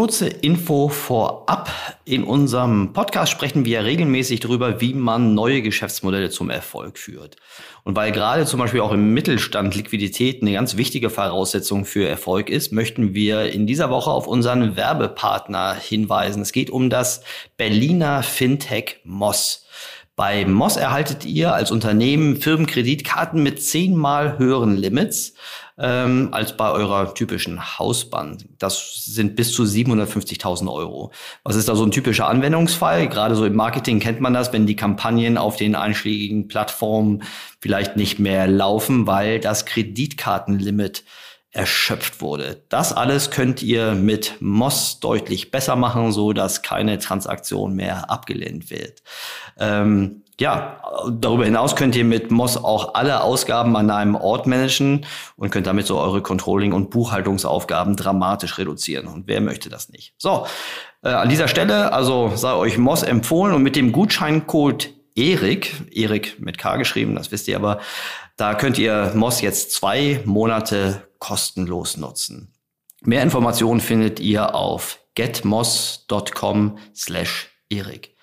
[0.00, 1.70] Kurze Info vorab.
[2.06, 7.36] In unserem Podcast sprechen wir regelmäßig darüber, wie man neue Geschäftsmodelle zum Erfolg führt.
[7.84, 12.48] Und weil gerade zum Beispiel auch im Mittelstand Liquidität eine ganz wichtige Voraussetzung für Erfolg
[12.48, 16.40] ist, möchten wir in dieser Woche auf unseren Werbepartner hinweisen.
[16.40, 17.22] Es geht um das
[17.58, 19.66] Berliner Fintech Moss.
[20.20, 25.32] Bei Moss erhaltet ihr als Unternehmen Firmenkreditkarten mit zehnmal höheren Limits
[25.78, 28.40] ähm, als bei eurer typischen Hausbank.
[28.58, 31.10] Das sind bis zu 750.000 Euro.
[31.42, 33.08] Was ist da so ein typischer Anwendungsfall?
[33.08, 37.22] Gerade so im Marketing kennt man das, wenn die Kampagnen auf den einschlägigen Plattformen
[37.58, 41.02] vielleicht nicht mehr laufen, weil das Kreditkartenlimit
[41.52, 42.62] erschöpft wurde.
[42.68, 48.70] Das alles könnt ihr mit Moss deutlich besser machen, so dass keine Transaktion mehr abgelehnt
[48.70, 49.02] wird.
[49.58, 55.04] Ähm, ja, darüber hinaus könnt ihr mit Moss auch alle Ausgaben an einem Ort managen
[55.36, 59.06] und könnt damit so eure Controlling- und Buchhaltungsaufgaben dramatisch reduzieren.
[59.06, 60.14] Und wer möchte das nicht?
[60.16, 60.46] So,
[61.02, 66.40] äh, an dieser Stelle also sei euch Moss empfohlen und mit dem Gutscheincode Erik, Erik
[66.40, 67.80] mit K geschrieben, das wisst ihr aber,
[68.40, 72.54] da könnt ihr Moss jetzt zwei Monate kostenlos nutzen.
[73.02, 78.16] Mehr Informationen findet ihr auf getmoss.com slash Erik.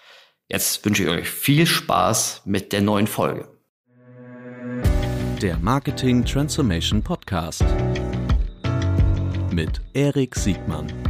[0.48, 3.48] Jetzt wünsche ich euch viel Spaß mit der neuen Folge.
[5.42, 7.64] Der Marketing Transformation Podcast
[9.52, 11.07] mit Erik Siegmann.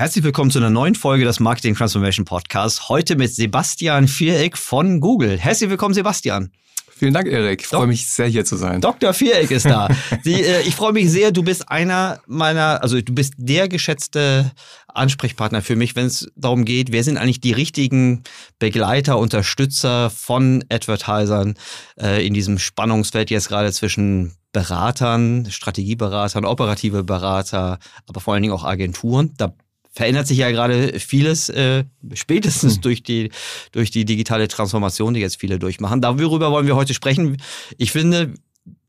[0.00, 2.88] Herzlich willkommen zu einer neuen Folge des Marketing Transformation Podcasts.
[2.88, 5.36] Heute mit Sebastian Viereck von Google.
[5.36, 6.52] Herzlich willkommen, Sebastian.
[6.88, 7.62] Vielen Dank, Erik.
[7.62, 8.80] Ich freue mich sehr, hier zu sein.
[8.80, 9.12] Dr.
[9.12, 9.88] Viereck ist da.
[10.24, 14.52] Die, äh, ich freue mich sehr, du bist einer meiner, also du bist der geschätzte
[14.86, 18.22] Ansprechpartner für mich, wenn es darum geht, wer sind eigentlich die richtigen
[18.60, 21.54] Begleiter, Unterstützer von Advertisern
[22.00, 28.54] äh, in diesem Spannungsfeld jetzt gerade zwischen Beratern, Strategieberatern, operative Berater, aber vor allen Dingen
[28.54, 29.34] auch Agenturen.
[29.36, 29.54] Da
[29.90, 31.84] verändert sich ja gerade vieles, äh,
[32.14, 32.80] spätestens hm.
[32.82, 33.30] durch, die,
[33.72, 36.00] durch die digitale Transformation, die jetzt viele durchmachen.
[36.00, 37.38] Darüber wollen wir heute sprechen.
[37.76, 38.34] Ich finde,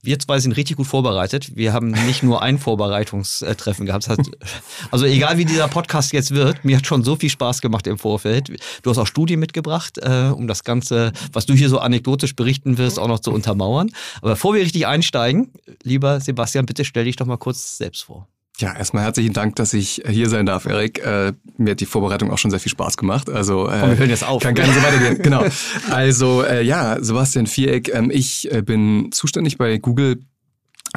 [0.02, 1.58] wir zwei sind richtig gut vorbereitet.
[1.58, 4.08] Wir haben nicht nur ein Vorbereitungstreffen gehabt.
[4.92, 7.98] also egal wie dieser Podcast jetzt wird, mir hat schon so viel Spaß gemacht im
[7.98, 8.50] Vorfeld.
[8.82, 12.78] Du hast auch Studien mitgebracht, äh, um das Ganze, was du hier so anekdotisch berichten
[12.78, 13.92] wirst, auch noch zu untermauern.
[14.22, 15.52] Aber bevor wir richtig einsteigen,
[15.84, 18.28] lieber Sebastian, bitte stell dich doch mal kurz selbst vor.
[18.60, 21.00] Ja, erstmal herzlichen Dank, dass ich hier sein darf, Erik.
[21.00, 23.30] Äh, mir hat die Vorbereitung auch schon sehr viel Spaß gemacht.
[23.30, 24.44] Also äh, Komm, wir hören jetzt auf.
[24.44, 25.18] Kann gerne so weitergehen.
[25.24, 25.46] genau.
[25.90, 27.88] Also äh, ja, Sebastian Viereck.
[27.94, 30.20] Ähm, ich äh, bin zuständig bei Google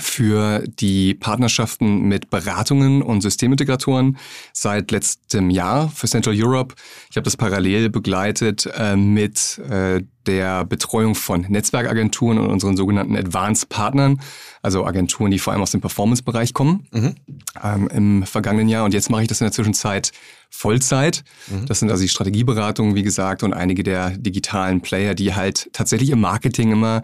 [0.01, 4.17] für die Partnerschaften mit Beratungen und Systemintegratoren
[4.53, 6.75] seit letztem Jahr für Central Europe.
[7.11, 13.17] Ich habe das parallel begleitet äh, mit äh, der Betreuung von Netzwerkagenturen und unseren sogenannten
[13.17, 14.21] Advanced Partnern,
[14.63, 17.15] also Agenturen, die vor allem aus dem Performance-Bereich kommen, mhm.
[17.63, 18.85] ähm, im vergangenen Jahr.
[18.85, 20.13] Und jetzt mache ich das in der Zwischenzeit
[20.53, 21.25] Vollzeit.
[21.49, 21.67] Mhm.
[21.67, 26.11] Das sind also die Strategieberatungen, wie gesagt, und einige der digitalen Player, die halt tatsächlich
[26.11, 27.03] im Marketing immer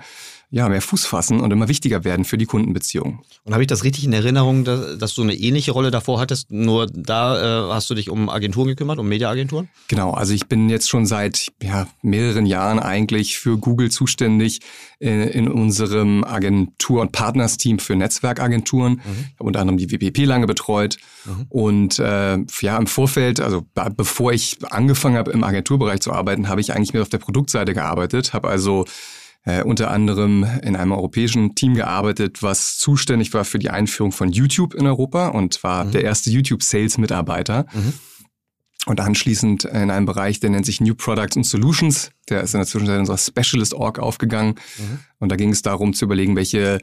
[0.51, 3.23] ja, mehr Fuß fassen und immer wichtiger werden für die Kundenbeziehung.
[3.45, 6.51] Und habe ich das richtig in Erinnerung, dass, dass, du eine ähnliche Rolle davor hattest,
[6.51, 9.69] nur da äh, hast du dich um Agenturen gekümmert, um Mediaagenturen?
[9.89, 14.61] Genau, also ich bin jetzt schon seit ja, mehreren Jahren eigentlich für Google zuständig
[14.99, 18.95] in, in unserem Agentur- und Partnersteam für Netzwerkagenturen.
[18.95, 19.01] Mhm.
[19.05, 21.47] Ich habe unter anderem die WPP lange betreut mhm.
[21.51, 23.67] und äh, ja, im Vorfeld, also
[23.97, 27.75] bevor ich angefangen habe im Agenturbereich zu arbeiten, habe ich eigentlich mehr auf der Produktseite
[27.75, 28.85] gearbeitet, habe also
[29.45, 34.31] äh, unter anderem in einem europäischen Team gearbeitet, was zuständig war für die Einführung von
[34.31, 35.93] YouTube in Europa und war mhm.
[35.93, 37.67] der erste YouTube-Sales-Mitarbeiter.
[37.73, 37.95] Mhm.
[38.87, 42.11] Und anschließend in einem Bereich, der nennt sich New Products and Solutions.
[42.29, 44.55] Der ist in der Zwischenzeit in unserer Specialist Org aufgegangen.
[44.79, 44.99] Mhm.
[45.19, 46.79] Und da ging es darum zu überlegen, welche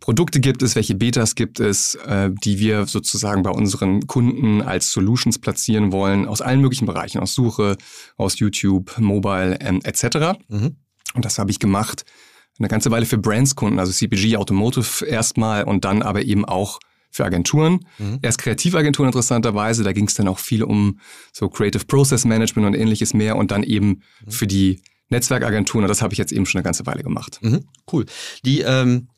[0.00, 4.90] Produkte gibt es, welche Betas gibt es, äh, die wir sozusagen bei unseren Kunden als
[4.90, 7.76] Solutions platzieren wollen, aus allen möglichen Bereichen, aus Suche,
[8.16, 10.38] aus YouTube, Mobile ähm, etc.
[10.48, 10.76] Mhm.
[11.14, 12.04] Und das habe ich gemacht
[12.58, 16.78] eine ganze Weile für Brandskunden, also CPG, Automotive erstmal und dann aber eben auch
[17.10, 17.86] für Agenturen.
[17.98, 18.18] Mhm.
[18.22, 20.98] Erst Kreativagenturen interessanterweise, da ging es dann auch viel um
[21.32, 24.30] so Creative Process Management und ähnliches mehr und dann eben mhm.
[24.30, 27.38] für die Netzwerkagenturen und das habe ich jetzt eben schon eine ganze Weile gemacht.
[27.42, 27.64] Mhm.
[27.92, 28.06] Cool.
[28.44, 29.08] Die ähm,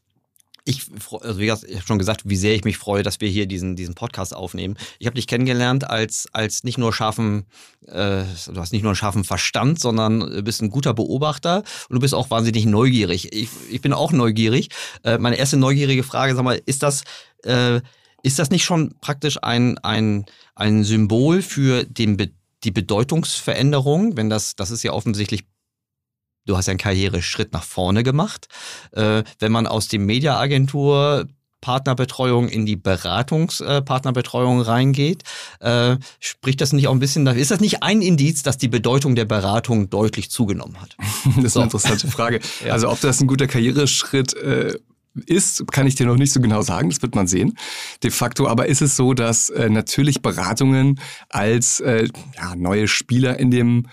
[0.66, 0.86] ich,
[1.20, 3.46] also wie gesagt, ich habe schon gesagt, wie sehr ich mich freue, dass wir hier
[3.46, 4.76] diesen, diesen Podcast aufnehmen.
[4.98, 7.46] Ich habe dich kennengelernt als, als nicht nur scharfen,
[7.86, 12.00] äh, du hast nicht nur einen scharfen Verstand, sondern bist ein guter Beobachter und du
[12.00, 13.32] bist auch wahnsinnig neugierig.
[13.32, 14.68] Ich, ich bin auch neugierig.
[15.04, 17.04] Äh, meine erste neugierige Frage, sag mal, ist das,
[17.44, 17.80] äh,
[18.24, 20.26] ist das nicht schon praktisch ein, ein,
[20.56, 22.16] ein Symbol für den,
[22.64, 25.44] die Bedeutungsveränderung, wenn das, das ist ja offensichtlich
[26.46, 28.48] du hast ja einen Karriereschritt nach vorne gemacht.
[28.92, 31.26] Äh, wenn man aus dem Mediaagentur
[31.60, 35.24] Partnerbetreuung in die Beratungspartnerbetreuung äh, reingeht,
[35.60, 37.42] äh, spricht das nicht auch ein bisschen dafür?
[37.42, 40.96] Ist das nicht ein Indiz, dass die Bedeutung der Beratung deutlich zugenommen hat?
[41.36, 41.60] das ist so.
[41.60, 42.40] eine interessante Frage.
[42.64, 42.72] ja.
[42.72, 44.78] Also ob das ein guter Karriereschritt äh,
[45.26, 47.58] ist, kann ich dir noch nicht so genau sagen, das wird man sehen.
[48.02, 51.00] De facto aber ist es so, dass äh, natürlich Beratungen
[51.30, 53.88] als äh, ja, neue Spieler in dem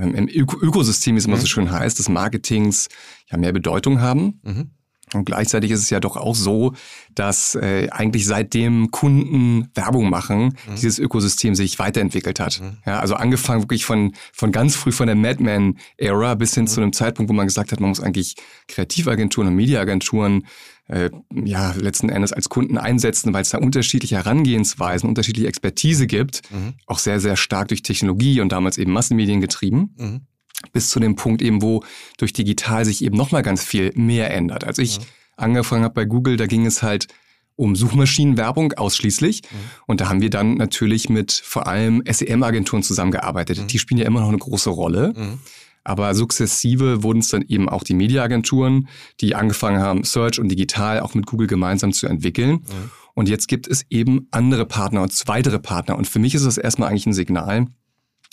[0.00, 1.40] ähm, im Ökosystem, wie es immer mhm.
[1.40, 2.88] so schön heißt, des Marketings
[3.30, 4.40] ja mehr Bedeutung haben.
[4.42, 4.70] Mhm.
[5.14, 6.72] Und gleichzeitig ist es ja doch auch so,
[7.14, 10.74] dass äh, eigentlich seitdem Kunden Werbung machen, mhm.
[10.74, 12.60] dieses Ökosystem sich weiterentwickelt hat.
[12.60, 12.78] Mhm.
[12.84, 16.68] Ja, also angefangen wirklich von, von ganz früh von der Madman-Ära bis hin mhm.
[16.68, 18.34] zu einem Zeitpunkt, wo man gesagt hat, man muss eigentlich
[18.66, 20.46] Kreativagenturen und Mediaagenturen
[20.88, 26.42] äh, ja letzten Endes als Kunden einsetzen, weil es da unterschiedliche Herangehensweisen, unterschiedliche Expertise gibt,
[26.50, 26.74] mhm.
[26.86, 29.94] auch sehr, sehr stark durch Technologie und damals eben Massenmedien getrieben.
[29.98, 30.20] Mhm
[30.72, 31.84] bis zu dem Punkt eben, wo
[32.18, 34.64] durch digital sich eben nochmal ganz viel mehr ändert.
[34.64, 35.02] Als ich ja.
[35.36, 37.08] angefangen habe bei Google, da ging es halt
[37.56, 39.42] um Suchmaschinenwerbung ausschließlich.
[39.42, 39.56] Mhm.
[39.86, 43.62] Und da haben wir dann natürlich mit vor allem SEM-Agenturen zusammengearbeitet.
[43.62, 43.66] Mhm.
[43.68, 45.14] Die spielen ja immer noch eine große Rolle.
[45.16, 45.38] Mhm.
[45.86, 48.88] Aber sukzessive wurden es dann eben auch die Mediaagenturen,
[49.20, 52.54] die angefangen haben, Search und Digital auch mit Google gemeinsam zu entwickeln.
[52.54, 52.90] Mhm.
[53.14, 55.96] Und jetzt gibt es eben andere Partner und weitere Partner.
[55.96, 57.66] Und für mich ist das erstmal eigentlich ein Signal,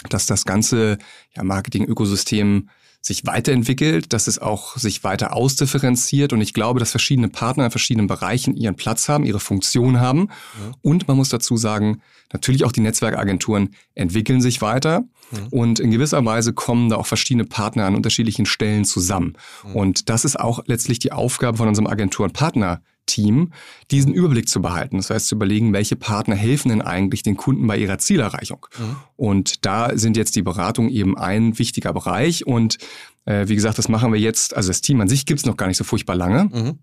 [0.10, 0.98] dass das ganze
[1.36, 2.70] ja, Marketing-Ökosystem
[3.06, 7.72] sich weiterentwickelt, dass es auch sich weiter ausdifferenziert und ich glaube, dass verschiedene Partner in
[7.72, 10.72] verschiedenen Bereichen ihren Platz haben, ihre Funktion haben ja.
[10.82, 12.02] und man muss dazu sagen,
[12.32, 15.40] natürlich auch die Netzwerkagenturen entwickeln sich weiter ja.
[15.52, 19.34] und in gewisser Weise kommen da auch verschiedene Partner an unterschiedlichen Stellen zusammen
[19.66, 19.74] ja.
[19.74, 23.52] und das ist auch letztlich die Aufgabe von unserem Agenturenpartner Team,
[23.92, 24.98] diesen Überblick zu behalten.
[24.98, 28.66] Das heißt, zu überlegen, welche Partner helfen denn eigentlich den Kunden bei ihrer Zielerreichung.
[28.78, 28.96] Mhm.
[29.16, 32.46] Und da sind jetzt die Beratungen eben ein wichtiger Bereich.
[32.46, 32.78] Und
[33.26, 35.58] äh, wie gesagt, das machen wir jetzt, also das Team an sich gibt es noch
[35.58, 36.46] gar nicht so furchtbar lange.
[36.46, 36.80] Mhm.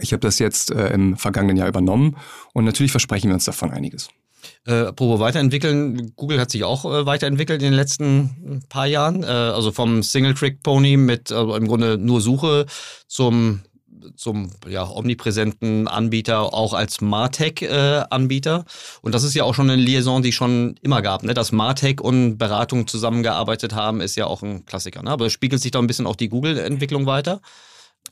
[0.00, 2.16] Ich habe das jetzt äh, im vergangenen Jahr übernommen
[2.52, 4.10] und natürlich versprechen wir uns davon einiges.
[4.66, 9.22] Äh, apropos weiterentwickeln, Google hat sich auch äh, weiterentwickelt in den letzten paar Jahren.
[9.22, 12.66] Äh, also vom Single-Trick-Pony mit also im Grunde nur Suche
[13.06, 13.62] zum
[14.16, 18.64] zum ja, omnipräsenten Anbieter auch als Martech-Anbieter.
[18.66, 21.22] Äh, und das ist ja auch schon eine Liaison, die es schon immer gab.
[21.22, 21.34] Ne?
[21.34, 25.02] Dass Martech und Beratung zusammengearbeitet haben, ist ja auch ein Klassiker.
[25.02, 25.10] Ne?
[25.10, 27.40] Aber spiegelt sich da ein bisschen auch die Google-Entwicklung weiter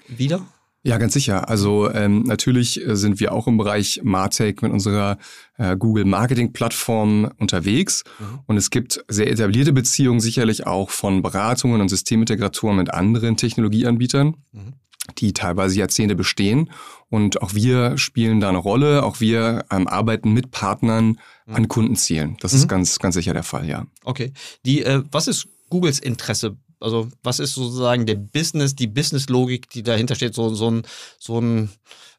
[0.09, 0.47] wieder?
[0.87, 1.49] Ja, ganz sicher.
[1.49, 5.19] Also ähm, natürlich äh, sind wir auch im Bereich Martech mit unserer
[5.59, 8.05] äh, Google Marketing Plattform unterwegs.
[8.21, 8.39] Mhm.
[8.47, 14.37] Und es gibt sehr etablierte Beziehungen sicherlich auch von Beratungen und Systemintegratoren mit anderen Technologieanbietern.
[14.53, 14.75] Mhm
[15.19, 16.71] die teilweise Jahrzehnte bestehen.
[17.09, 19.05] Und auch wir spielen da eine Rolle.
[19.05, 21.69] Auch wir ähm, arbeiten mit Partnern an mhm.
[21.69, 22.37] Kundenzielen.
[22.41, 22.59] Das mhm.
[22.59, 23.87] ist ganz, ganz sicher der Fall, ja.
[24.05, 24.33] Okay.
[24.65, 26.57] Die, äh, was ist Googles Interesse?
[26.81, 30.83] Also, was ist sozusagen der Business, die Business-Logik, die dahinter steht, so, so ein,
[31.19, 31.71] so ein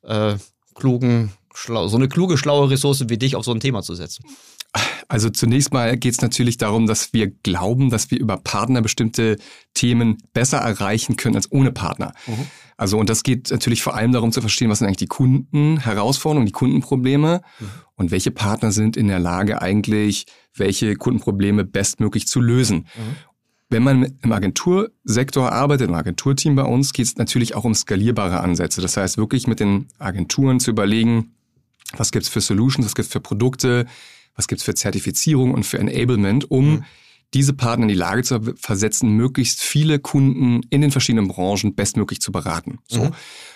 [0.03, 0.35] äh,
[0.73, 4.25] klugen, schlau, so eine kluge, schlaue Ressource wie dich auf so ein Thema zu setzen?
[5.07, 9.37] Also zunächst mal geht es natürlich darum, dass wir glauben, dass wir über Partner bestimmte
[9.73, 12.13] Themen besser erreichen können als ohne Partner.
[12.27, 12.47] Mhm.
[12.75, 16.45] Also und das geht natürlich vor allem darum zu verstehen, was sind eigentlich die Kundenherausforderungen,
[16.45, 17.69] die Kundenprobleme mhm.
[17.95, 22.79] und welche Partner sind in der Lage eigentlich, welche Kundenprobleme bestmöglich zu lösen.
[22.79, 23.15] Mhm.
[23.69, 28.39] Wenn man im Agentursektor arbeitet, im Agenturteam bei uns, geht es natürlich auch um skalierbare
[28.39, 28.81] Ansätze.
[28.81, 31.35] Das heißt, wirklich mit den Agenturen zu überlegen,
[31.97, 33.85] was gibt's für Solutions, was gibt's für Produkte,
[34.37, 36.83] was gibt's für Zertifizierung und für Enablement, um mhm.
[37.33, 42.21] diese Partner in die Lage zu versetzen, möglichst viele Kunden in den verschiedenen Branchen bestmöglich
[42.21, 42.79] zu beraten.
[42.87, 43.05] So.
[43.05, 43.11] Mhm.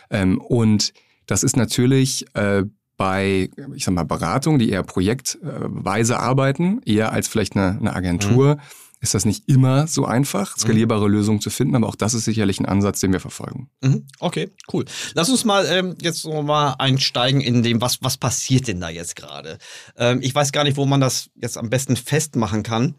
[0.10, 0.92] Ähm, und
[1.28, 2.64] das ist natürlich äh,
[2.98, 8.56] bei, ich sag mal, Beratungen, die eher projektweise arbeiten, eher als vielleicht eine, eine Agentur.
[8.56, 8.60] Mhm
[9.02, 11.16] ist das nicht immer so einfach, skalierbare mhm.
[11.16, 13.70] Lösungen zu finden, aber auch das ist sicherlich ein Ansatz, den wir verfolgen.
[13.82, 14.06] Mhm.
[14.20, 14.86] Okay, cool.
[15.16, 18.90] Lass uns mal ähm, jetzt noch mal einsteigen in dem, was, was passiert denn da
[18.90, 19.58] jetzt gerade?
[19.98, 22.94] Ähm, ich weiß gar nicht, wo man das jetzt am besten festmachen kann.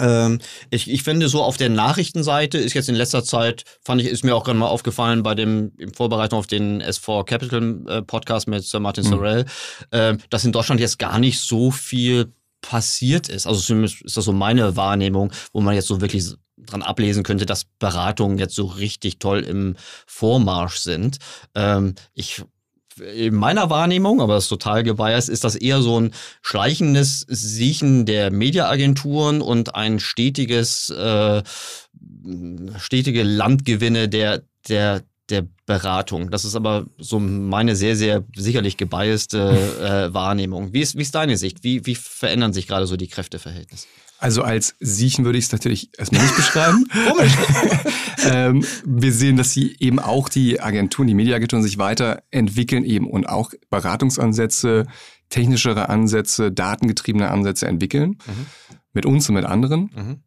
[0.00, 0.40] Ähm,
[0.70, 4.24] ich, ich finde so auf der Nachrichtenseite ist jetzt in letzter Zeit, fand ich, ist
[4.24, 8.48] mir auch gerade mal aufgefallen bei dem, im Vorbereitung auf den S4 Capital äh, Podcast
[8.48, 9.08] mit Sir Martin mhm.
[9.08, 9.44] Sorrell,
[9.90, 13.46] äh, dass in Deutschland jetzt gar nicht so viel passiert ist.
[13.46, 16.24] Also zumindest ist das so meine Wahrnehmung, wo man jetzt so wirklich
[16.56, 21.18] dran ablesen könnte, dass Beratungen jetzt so richtig toll im Vormarsch sind.
[21.54, 22.42] Ähm, ich
[23.00, 26.12] in meiner Wahrnehmung, aber das ist total gebiased, ist das eher so ein
[26.42, 31.42] schleichendes Siechen der Mediaagenturen und ein stetiges, äh,
[32.78, 36.30] stetige Landgewinne der, der der Beratung.
[36.30, 39.38] Das ist aber so meine sehr, sehr sicherlich gebiaste
[40.10, 40.72] äh, Wahrnehmung.
[40.72, 41.64] Wie ist, wie ist deine Sicht?
[41.64, 43.86] Wie, wie verändern sich gerade so die Kräfteverhältnisse?
[44.20, 46.88] Also als Siechen würde ich es natürlich erstmal nicht beschreiben.
[47.08, 47.32] Komisch.
[48.24, 53.28] ähm, wir sehen, dass sie eben auch die Agenturen, die Mediaagenturen sich weiterentwickeln eben und
[53.28, 54.86] auch Beratungsansätze,
[55.28, 58.18] technischere Ansätze, datengetriebene Ansätze entwickeln.
[58.26, 58.46] Mhm.
[58.92, 59.90] Mit uns und mit anderen.
[59.94, 60.22] Mhm.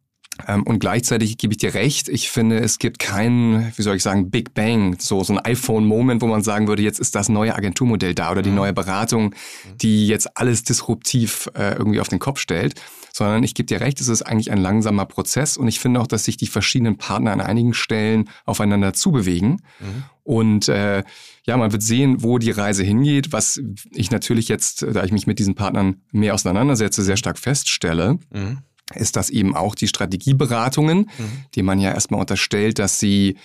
[0.48, 4.02] Ähm, und gleichzeitig gebe ich dir recht, ich finde, es gibt keinen, wie soll ich
[4.02, 7.54] sagen, Big Bang, so, so ein iPhone-Moment, wo man sagen würde, jetzt ist das neue
[7.54, 8.56] Agenturmodell da oder die mhm.
[8.56, 9.78] neue Beratung, mhm.
[9.80, 12.80] die jetzt alles disruptiv äh, irgendwie auf den Kopf stellt,
[13.12, 16.06] sondern ich gebe dir recht, es ist eigentlich ein langsamer Prozess und ich finde auch,
[16.06, 19.62] dass sich die verschiedenen Partner an einigen Stellen aufeinander zubewegen.
[19.80, 20.04] Mhm.
[20.24, 21.02] Und äh,
[21.44, 23.60] ja, man wird sehen, wo die Reise hingeht, was
[23.90, 28.18] ich natürlich jetzt, da ich mich mit diesen Partnern mehr auseinandersetze, sehr stark feststelle.
[28.32, 28.58] Mhm
[28.94, 31.44] ist das eben auch die Strategieberatungen, mhm.
[31.54, 33.36] die man ja erstmal unterstellt, dass sie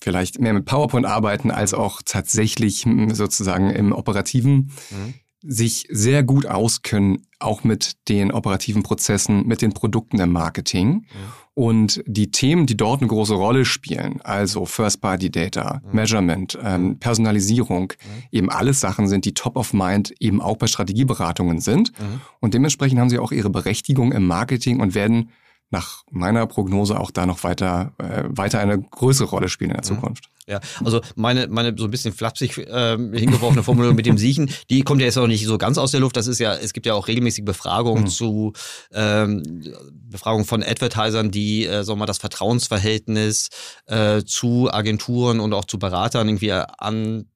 [0.00, 5.14] vielleicht mehr mit PowerPoint arbeiten als auch tatsächlich hm, sozusagen im operativen mhm
[5.46, 11.04] sich sehr gut auskennen, auch mit den operativen Prozessen, mit den Produkten im Marketing.
[11.10, 11.20] Ja.
[11.54, 15.92] Und die Themen, die dort eine große Rolle spielen, also First-Party-Data, ja.
[15.92, 18.38] Measurement, ähm, Personalisierung, ja.
[18.38, 21.92] eben alles Sachen sind, die top of mind eben auch bei Strategieberatungen sind.
[22.40, 25.30] Und dementsprechend haben sie auch ihre Berechtigung im Marketing und werden
[25.74, 29.84] nach meiner Prognose auch da noch weiter, äh, weiter eine größere Rolle spielen in der
[29.84, 29.96] mhm.
[29.96, 30.30] Zukunft.
[30.46, 34.82] Ja, also meine, meine so ein bisschen flapsig äh, hingeworfene Formulierung mit dem Siechen, die
[34.82, 36.16] kommt ja jetzt auch nicht so ganz aus der Luft.
[36.16, 38.08] Das ist ja, es gibt ja auch regelmäßig Befragungen mhm.
[38.08, 38.52] zu
[38.92, 39.42] ähm,
[39.90, 43.48] Befragungen von Advertisern, die, äh, sagen wir mal, das Vertrauensverhältnis
[43.86, 47.26] äh, zu Agenturen und auch zu Beratern irgendwie an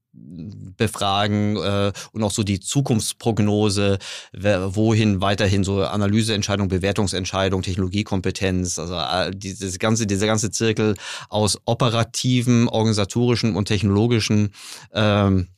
[0.77, 3.99] befragen äh, und auch so die Zukunftsprognose,
[4.33, 10.95] wohin weiterhin so Analyseentscheidung, Bewertungsentscheidung, Technologiekompetenz, also äh, dieses ganze, dieser ganze Zirkel
[11.29, 14.55] aus operativen, organisatorischen und technologischen
[14.93, 15.49] ähm,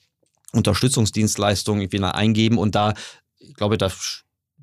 [0.52, 2.94] Unterstützungsdienstleistungen irgendwie eingeben und da,
[3.38, 3.90] ich glaube, da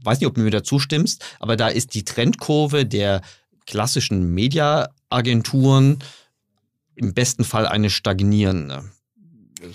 [0.04, 3.22] weiß nicht, ob du mir da zustimmst, aber da ist die Trendkurve der
[3.66, 6.00] klassischen Mediaagenturen
[6.96, 8.86] im besten Fall eine stagnierende.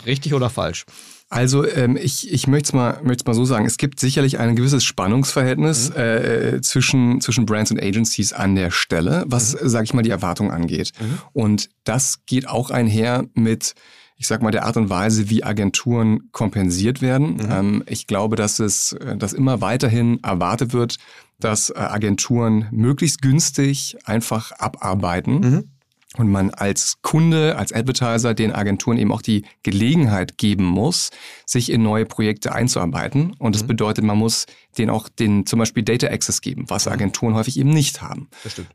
[0.06, 0.84] Richtig oder falsch?
[1.32, 4.54] Also ähm, ich, ich möchte es mal, möcht's mal so sagen, es gibt sicherlich ein
[4.54, 5.96] gewisses Spannungsverhältnis mhm.
[5.96, 9.66] äh, zwischen, zwischen Brands und Agencies an der Stelle, was, mhm.
[9.66, 10.92] sage ich mal, die Erwartung angeht.
[11.00, 11.18] Mhm.
[11.32, 13.74] Und das geht auch einher mit,
[14.16, 17.36] ich sag mal, der Art und Weise, wie Agenturen kompensiert werden.
[17.36, 17.50] Mhm.
[17.50, 20.98] Ähm, ich glaube, dass es äh, dass immer weiterhin erwartet wird,
[21.40, 25.71] dass äh, Agenturen möglichst günstig einfach abarbeiten.
[26.18, 31.10] Und man als Kunde, als Advertiser den Agenturen eben auch die Gelegenheit geben muss,
[31.46, 33.34] sich in neue Projekte einzuarbeiten.
[33.38, 33.68] Und das mhm.
[33.68, 36.92] bedeutet, man muss denen auch den zum Beispiel Data Access geben, was mhm.
[36.92, 38.28] Agenturen häufig eben nicht haben.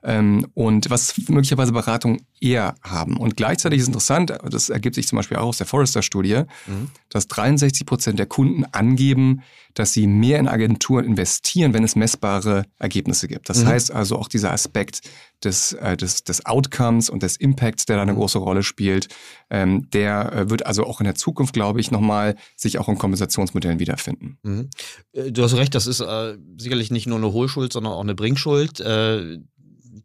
[0.03, 3.17] Ähm, und was möglicherweise Beratungen eher haben.
[3.17, 6.89] Und gleichzeitig ist interessant, das ergibt sich zum Beispiel auch aus der Forrester-Studie, mhm.
[7.10, 9.44] dass 63 Prozent der Kunden angeben,
[9.78, 13.48] dass sie mehr in Agenturen investieren, wenn es messbare Ergebnisse gibt.
[13.48, 13.68] Das mhm.
[13.68, 15.02] heißt also auch dieser Aspekt
[15.44, 18.18] des, äh, des, des Outcomes und des Impacts, der da eine mhm.
[18.18, 19.08] große Rolle spielt,
[19.52, 22.98] ähm, der äh, wird also auch in der Zukunft, glaube ich, nochmal sich auch in
[22.98, 24.40] Kompensationsmodellen wiederfinden.
[24.42, 24.70] Mhm.
[25.14, 28.16] Äh, du hast recht, das ist äh, sicherlich nicht nur eine Hohlschuld, sondern auch eine
[28.16, 28.82] Bringschuld.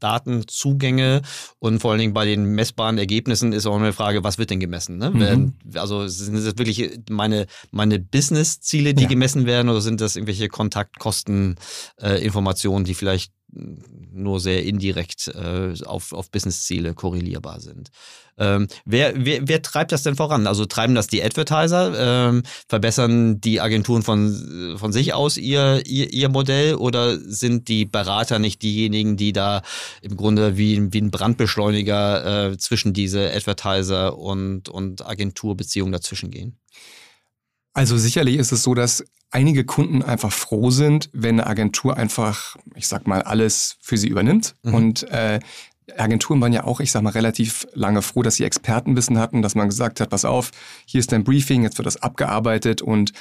[0.03, 1.23] Datenzugänge
[1.59, 4.59] und vor allen Dingen bei den messbaren Ergebnissen ist auch eine Frage, was wird denn
[4.61, 4.99] gemessen?
[4.99, 5.11] Ne?
[5.11, 5.53] Mhm.
[5.75, 9.09] Also sind das wirklich meine, meine Business-Ziele, die ja.
[9.09, 16.13] gemessen werden oder sind das irgendwelche Kontaktkosten-Informationen, äh, die vielleicht nur sehr indirekt äh, auf,
[16.13, 17.91] auf Business-Ziele korrelierbar sind.
[18.39, 20.47] Ähm, wer, wer, wer treibt das denn voran?
[20.47, 21.93] Also treiben das die Advertiser?
[21.97, 27.85] Ähm, verbessern die Agenturen von, von sich aus ihr, ihr, ihr Modell oder sind die
[27.85, 29.63] Berater nicht diejenigen, die da
[30.01, 36.59] im Grunde wie, wie ein Brandbeschleuniger äh, zwischen diese Advertiser und, und Agenturbeziehungen dazwischen gehen?
[37.75, 42.57] Also sicherlich ist es so, dass einige Kunden einfach froh sind, wenn eine Agentur einfach,
[42.75, 44.55] ich sag mal, alles für sie übernimmt.
[44.63, 44.75] Mhm.
[44.75, 45.41] Und äh,
[45.97, 49.55] Agenturen waren ja auch, ich sag mal, relativ lange froh, dass sie Expertenwissen hatten, dass
[49.55, 50.51] man gesagt hat, pass auf,
[50.87, 53.13] hier ist dein Briefing, jetzt wird das abgearbeitet und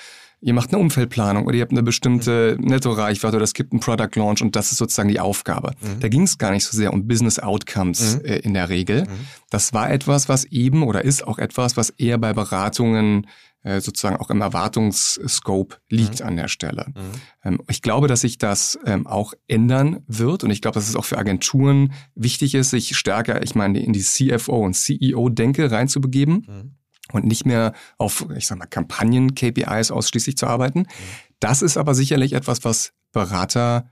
[0.41, 2.65] ihr macht eine Umfeldplanung oder ihr habt eine bestimmte mhm.
[2.65, 5.71] Netto-Reichweite oder es gibt einen Product Launch und das ist sozusagen die Aufgabe.
[5.81, 5.99] Mhm.
[5.99, 8.25] Da ging es gar nicht so sehr um Business Outcomes mhm.
[8.25, 9.03] äh, in der Regel.
[9.03, 9.27] Mhm.
[9.49, 13.27] Das war etwas, was eben oder ist auch etwas, was eher bei Beratungen
[13.63, 16.25] sozusagen auch im Erwartungsscope liegt mhm.
[16.25, 16.87] an der Stelle.
[16.87, 17.01] Mhm.
[17.43, 20.95] Ähm, ich glaube, dass sich das ähm, auch ändern wird und ich glaube, dass es
[20.95, 26.45] auch für Agenturen wichtig ist, sich stärker, ich meine, in die CFO und CEO-Denke reinzubegeben.
[26.47, 26.75] Mhm.
[27.13, 30.79] Und nicht mehr auf, ich sag mal, Kampagnen-KPIs ausschließlich zu arbeiten.
[30.79, 30.85] Mhm.
[31.41, 33.91] Das ist aber sicherlich etwas, was Berater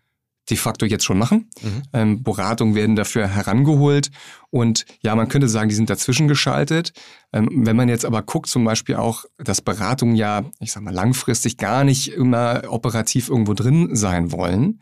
[0.50, 1.50] de facto jetzt schon machen.
[1.62, 1.82] Mhm.
[1.94, 4.12] Ähm, Beratungen werden dafür herangeholt
[4.50, 6.94] und ja, man könnte sagen, die sind dazwischen geschaltet.
[7.32, 10.94] Ähm, wenn man jetzt aber guckt, zum Beispiel auch, dass Beratungen ja, ich sag mal,
[10.94, 14.82] langfristig gar nicht immer operativ irgendwo drin sein wollen,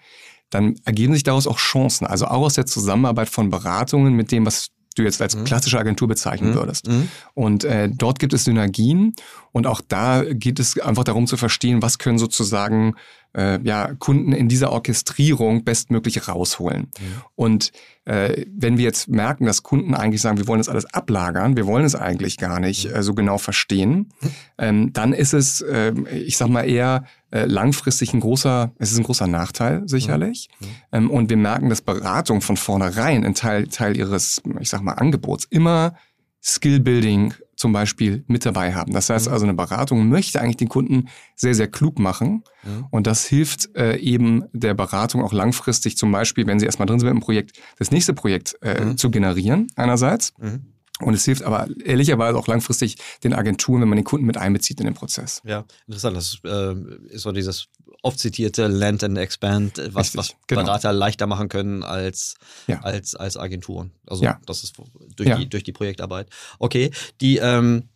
[0.49, 2.07] dann ergeben sich daraus auch Chancen.
[2.07, 5.43] Also auch aus der Zusammenarbeit von Beratungen mit dem, was du jetzt als mhm.
[5.43, 6.55] klassische Agentur bezeichnen mhm.
[6.55, 6.87] würdest.
[6.87, 7.09] Mhm.
[7.33, 9.13] Und äh, dort gibt es Synergien
[9.51, 12.95] und auch da geht es einfach darum zu verstehen, was können sozusagen
[13.35, 16.81] äh, ja, Kunden in dieser Orchestrierung bestmöglich rausholen.
[16.81, 17.21] Mhm.
[17.35, 17.71] Und
[18.05, 21.67] äh, wenn wir jetzt merken, dass Kunden eigentlich sagen, wir wollen das alles ablagern, wir
[21.67, 24.13] wollen es eigentlich gar nicht äh, so genau verstehen,
[24.57, 28.97] ähm, dann ist es, äh, ich sag mal eher äh, langfristig ein großer, es ist
[28.97, 30.49] ein großer Nachteil sicherlich.
[30.59, 30.65] Mhm.
[30.91, 34.93] Ähm, und wir merken, dass Beratung von vornherein ein Teil, Teil ihres, ich sag mal,
[34.93, 35.95] Angebots immer
[36.41, 38.93] Skillbuilding zum Beispiel mit dabei haben.
[38.93, 39.33] Das heißt mhm.
[39.33, 42.43] also, eine Beratung möchte eigentlich den Kunden sehr, sehr klug machen.
[42.63, 42.85] Mhm.
[42.91, 46.99] Und das hilft äh, eben der Beratung auch langfristig zum Beispiel, wenn sie erstmal drin
[46.99, 48.97] sind mit dem Projekt, das nächste Projekt äh, mhm.
[48.97, 50.33] zu generieren einerseits.
[50.37, 50.67] Mhm.
[50.99, 54.79] Und es hilft aber ehrlicherweise auch langfristig den Agenturen, wenn man den Kunden mit einbezieht
[54.79, 55.41] in den Prozess.
[55.45, 56.17] Ja, interessant.
[56.17, 56.75] Das äh,
[57.09, 57.67] ist so dieses
[58.07, 60.63] oft zitierte Land and Expand, äh, was, was genau.
[60.63, 62.35] Berater leichter machen können als,
[62.65, 62.79] ja.
[62.81, 63.91] als, als Agenturen.
[64.07, 64.39] Also ja.
[64.45, 64.75] das ist
[65.15, 65.37] durch, ja.
[65.37, 66.29] die, durch die Projektarbeit.
[66.57, 67.89] Okay, die ähm,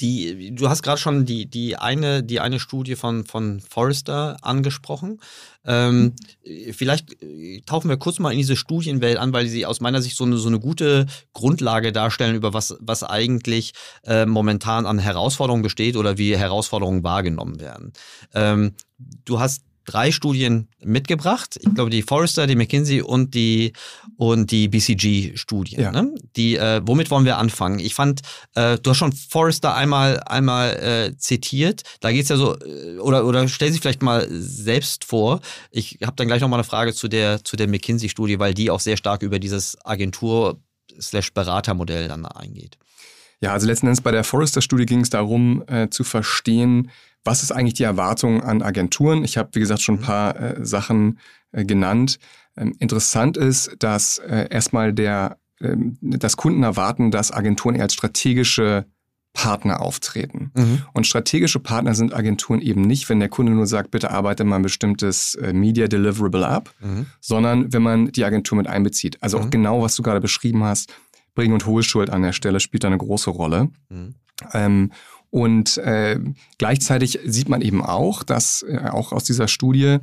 [0.00, 5.20] die, du hast gerade schon die, die, eine, die eine Studie von, von Forrester angesprochen.
[5.64, 6.14] Ähm,
[6.72, 10.16] vielleicht äh, tauchen wir kurz mal in diese Studienwelt an, weil sie aus meiner Sicht
[10.16, 13.72] so eine, so eine gute Grundlage darstellen, über was, was eigentlich
[14.04, 17.92] äh, momentan an Herausforderungen besteht oder wie Herausforderungen wahrgenommen werden.
[18.34, 18.74] Ähm,
[19.24, 21.58] du hast drei Studien mitgebracht.
[21.60, 23.74] Ich glaube, die Forrester, die McKinsey und die,
[24.16, 25.76] und die BCG-Studie.
[25.76, 25.92] Ja.
[25.92, 26.14] Ne?
[26.36, 27.78] Die, äh, womit wollen wir anfangen?
[27.78, 28.20] Ich fand,
[28.54, 31.82] äh, du hast schon Forrester einmal, einmal äh, zitiert.
[32.00, 35.40] Da geht es ja so, äh, oder, oder stell sich vielleicht mal selbst vor.
[35.70, 38.80] Ich habe dann gleich nochmal eine Frage zu der, zu der McKinsey-Studie, weil die auch
[38.80, 42.78] sehr stark über dieses Agentur-Beratermodell dann eingeht.
[43.42, 46.90] Ja, also letzten Endes bei der Forrester-Studie ging es darum, äh, zu verstehen,
[47.24, 49.24] was ist eigentlich die Erwartung an Agenturen?
[49.24, 50.04] Ich habe, wie gesagt, schon ein mhm.
[50.04, 51.18] paar äh, Sachen
[51.50, 52.18] äh, genannt.
[52.56, 57.94] Ähm, interessant ist, dass äh, erstmal der, ähm, dass Kunden erwarten, dass Agenturen eher als
[57.94, 58.86] strategische
[59.32, 60.52] Partner auftreten.
[60.54, 60.82] Mhm.
[60.92, 64.56] Und strategische Partner sind Agenturen eben nicht, wenn der Kunde nur sagt, bitte arbeite mal
[64.56, 67.06] ein bestimmtes äh, Media Deliverable ab, mhm.
[67.20, 69.22] sondern wenn man die Agentur mit einbezieht.
[69.22, 69.44] Also mhm.
[69.44, 70.92] auch genau, was du gerade beschrieben hast,
[71.34, 73.70] Bring- und Hohlschuld an der Stelle spielt da eine große Rolle.
[73.88, 74.14] Mhm.
[74.52, 74.92] Ähm,
[75.30, 76.20] und äh,
[76.58, 79.98] gleichzeitig sieht man eben auch, dass äh, auch aus dieser Studie,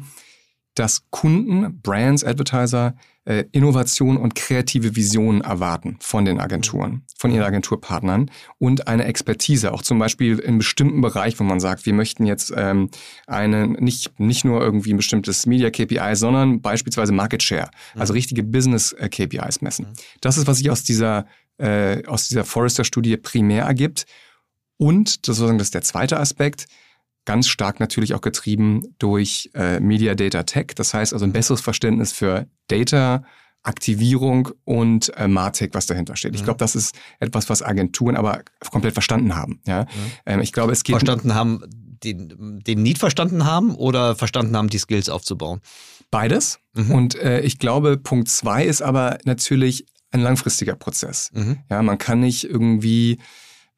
[0.76, 7.44] dass Kunden, Brands, Advertiser äh, Innovation und kreative Visionen erwarten von den Agenturen, von ihren
[7.44, 12.26] Agenturpartnern und eine Expertise, auch zum Beispiel in bestimmten Bereich, wo man sagt, wir möchten
[12.26, 12.90] jetzt ähm,
[13.28, 18.44] eine, nicht, nicht nur irgendwie ein bestimmtes Media KPI, sondern beispielsweise Market Share, also richtige
[18.44, 19.88] Business äh, KPIs messen.
[20.22, 21.28] Das ist, was sich aus dieser,
[21.60, 24.06] äh, aus dieser Forrester-Studie primär ergibt.
[24.78, 26.68] Und, das ist der zweite Aspekt,
[27.30, 30.70] ganz stark natürlich auch getrieben durch äh, Media Data Tech.
[30.74, 33.24] Das heißt also ein besseres Verständnis für Data,
[33.62, 36.34] Aktivierung und äh, Martech, was dahinter steht.
[36.34, 36.46] Ich mhm.
[36.46, 39.62] glaube, das ist etwas, was Agenturen aber komplett verstanden haben.
[39.68, 39.84] Ja?
[39.84, 39.88] Mhm.
[40.26, 41.62] Ähm, ich glaube, es geht verstanden haben,
[42.04, 45.62] den, den Need verstanden haben oder verstanden haben, die Skills aufzubauen.
[46.10, 46.58] Beides.
[46.74, 46.92] Mhm.
[46.92, 51.30] Und äh, ich glaube, Punkt zwei ist aber natürlich ein langfristiger Prozess.
[51.34, 51.60] Mhm.
[51.70, 53.20] Ja, man kann nicht irgendwie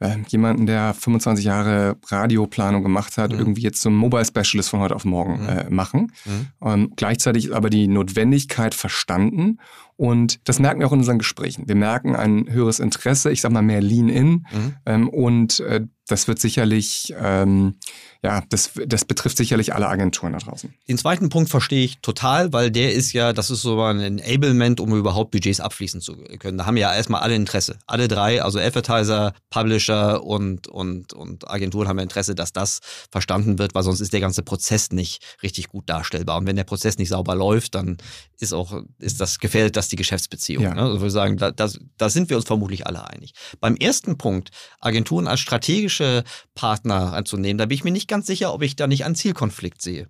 [0.02, 3.40] äh, jemanden, der 25 Jahre Radioplanung gemacht hat, mhm.
[3.40, 5.50] irgendwie jetzt zum Mobile Specialist von heute auf morgen mhm.
[5.50, 6.12] äh, machen.
[6.26, 6.48] Mhm.
[6.62, 9.60] Ähm, gleichzeitig aber die Notwendigkeit verstanden.
[9.96, 11.68] Und das merken wir auch in unseren Gesprächen.
[11.68, 14.46] Wir merken ein höheres Interesse, ich sag mal mehr Lean-In.
[14.52, 14.76] Mhm.
[14.86, 17.76] Ähm, und äh, das wird sicherlich ähm,
[18.24, 20.72] ja, das, das betrifft sicherlich alle Agenturen da draußen.
[20.88, 24.80] Den zweiten Punkt verstehe ich total, weil der ist ja, das ist so ein Enablement,
[24.80, 26.60] um überhaupt Budgets abfließen zu können.
[26.60, 27.80] Da haben ja erstmal alle Interesse.
[27.88, 33.58] Alle drei, also Advertiser, Publisher und, und, und Agenturen haben ja Interesse, dass das verstanden
[33.58, 36.38] wird, weil sonst ist der ganze Prozess nicht richtig gut darstellbar.
[36.38, 37.98] Und wenn der Prozess nicht sauber läuft, dann
[38.40, 40.64] ist auch, ist das gefährdet das die Geschäftsbeziehung.
[40.64, 40.74] Ja.
[40.74, 40.82] Ne?
[40.82, 43.34] Also würde sagen, da, da, da sind wir uns vermutlich alle einig.
[43.60, 44.50] Beim ersten Punkt,
[44.80, 46.24] Agenturen als strategische
[46.56, 49.82] Partner anzunehmen, da bin ich mir nicht ganz sicher, ob ich da nicht einen Zielkonflikt
[49.82, 50.08] sehe.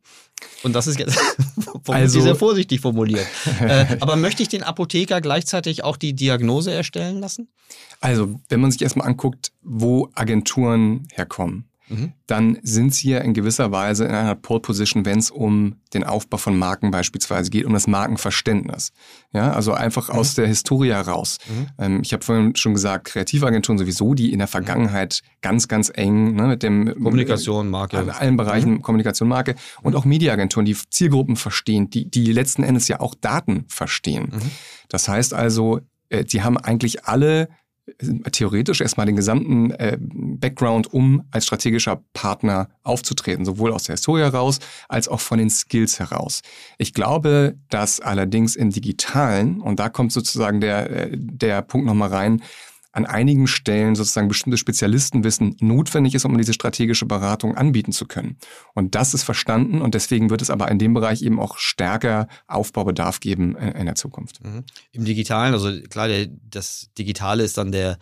[0.63, 1.17] Und das ist jetzt
[1.87, 3.27] also, sehr vorsichtig formuliert.
[3.59, 7.49] äh, aber möchte ich den Apotheker gleichzeitig auch die Diagnose erstellen lassen?
[7.99, 12.13] Also, wenn man sich erstmal anguckt, wo Agenturen herkommen, mhm.
[12.27, 16.03] dann sind sie ja in gewisser Weise in einer Pole Position, wenn es um den
[16.03, 18.91] Aufbau von Marken beispielsweise geht, um das Markenverständnis.
[19.33, 20.15] Ja, also einfach mhm.
[20.15, 21.37] aus der Historie heraus.
[21.47, 21.67] Mhm.
[21.77, 26.35] Ähm, ich habe vorhin schon gesagt, Kreativagenturen sowieso, die in der Vergangenheit ganz, ganz eng
[26.35, 28.81] ne, mit dem Kommunikation, Marke, in allen Bereichen mhm.
[28.81, 33.65] Kommunikation, Marke und auch Mediaagenturen, die Zielgruppen verstehen, die die letzten Endes ja auch Daten
[33.67, 34.31] verstehen.
[34.33, 34.51] Mhm.
[34.89, 37.49] Das heißt also, äh, die haben eigentlich alle
[38.31, 44.21] theoretisch erstmal den gesamten äh, Background, um als strategischer Partner aufzutreten, sowohl aus der Historie
[44.21, 46.41] heraus als auch von den Skills heraus.
[46.77, 52.09] Ich glaube, dass allerdings im Digitalen, und da kommt sozusagen der, äh, der Punkt nochmal
[52.09, 52.41] rein,
[52.91, 58.37] an einigen Stellen sozusagen bestimmte Spezialistenwissen notwendig ist, um diese strategische Beratung anbieten zu können.
[58.73, 62.27] Und das ist verstanden und deswegen wird es aber in dem Bereich eben auch stärker
[62.47, 64.43] Aufbaubedarf geben in der Zukunft.
[64.43, 64.63] Mhm.
[64.91, 67.97] Im Digitalen, also klar, der, das Digitale ist dann der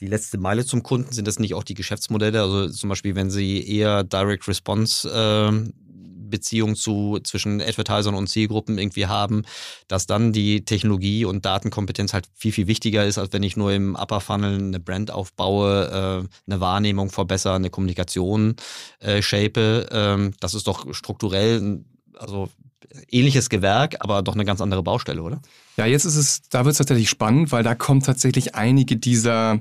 [0.00, 1.12] die letzte Meile zum Kunden?
[1.12, 2.40] Sind das nicht auch die Geschäftsmodelle?
[2.42, 5.70] Also zum Beispiel, wenn Sie eher Direct Response äh,
[6.34, 9.42] Beziehung zu, zwischen Advertisern und Zielgruppen irgendwie haben,
[9.86, 13.72] dass dann die Technologie und Datenkompetenz halt viel, viel wichtiger ist, als wenn ich nur
[13.72, 18.56] im Upper Funnel eine Brand aufbaue, äh, eine Wahrnehmung verbessere, eine Kommunikation
[18.98, 19.86] äh, shape.
[19.92, 21.84] Ähm, das ist doch strukturell,
[22.18, 22.48] also
[23.10, 25.40] ähnliches Gewerk, aber doch eine ganz andere Baustelle, oder?
[25.76, 29.60] Ja, jetzt ist es, da wird es tatsächlich spannend, weil da kommen tatsächlich einige dieser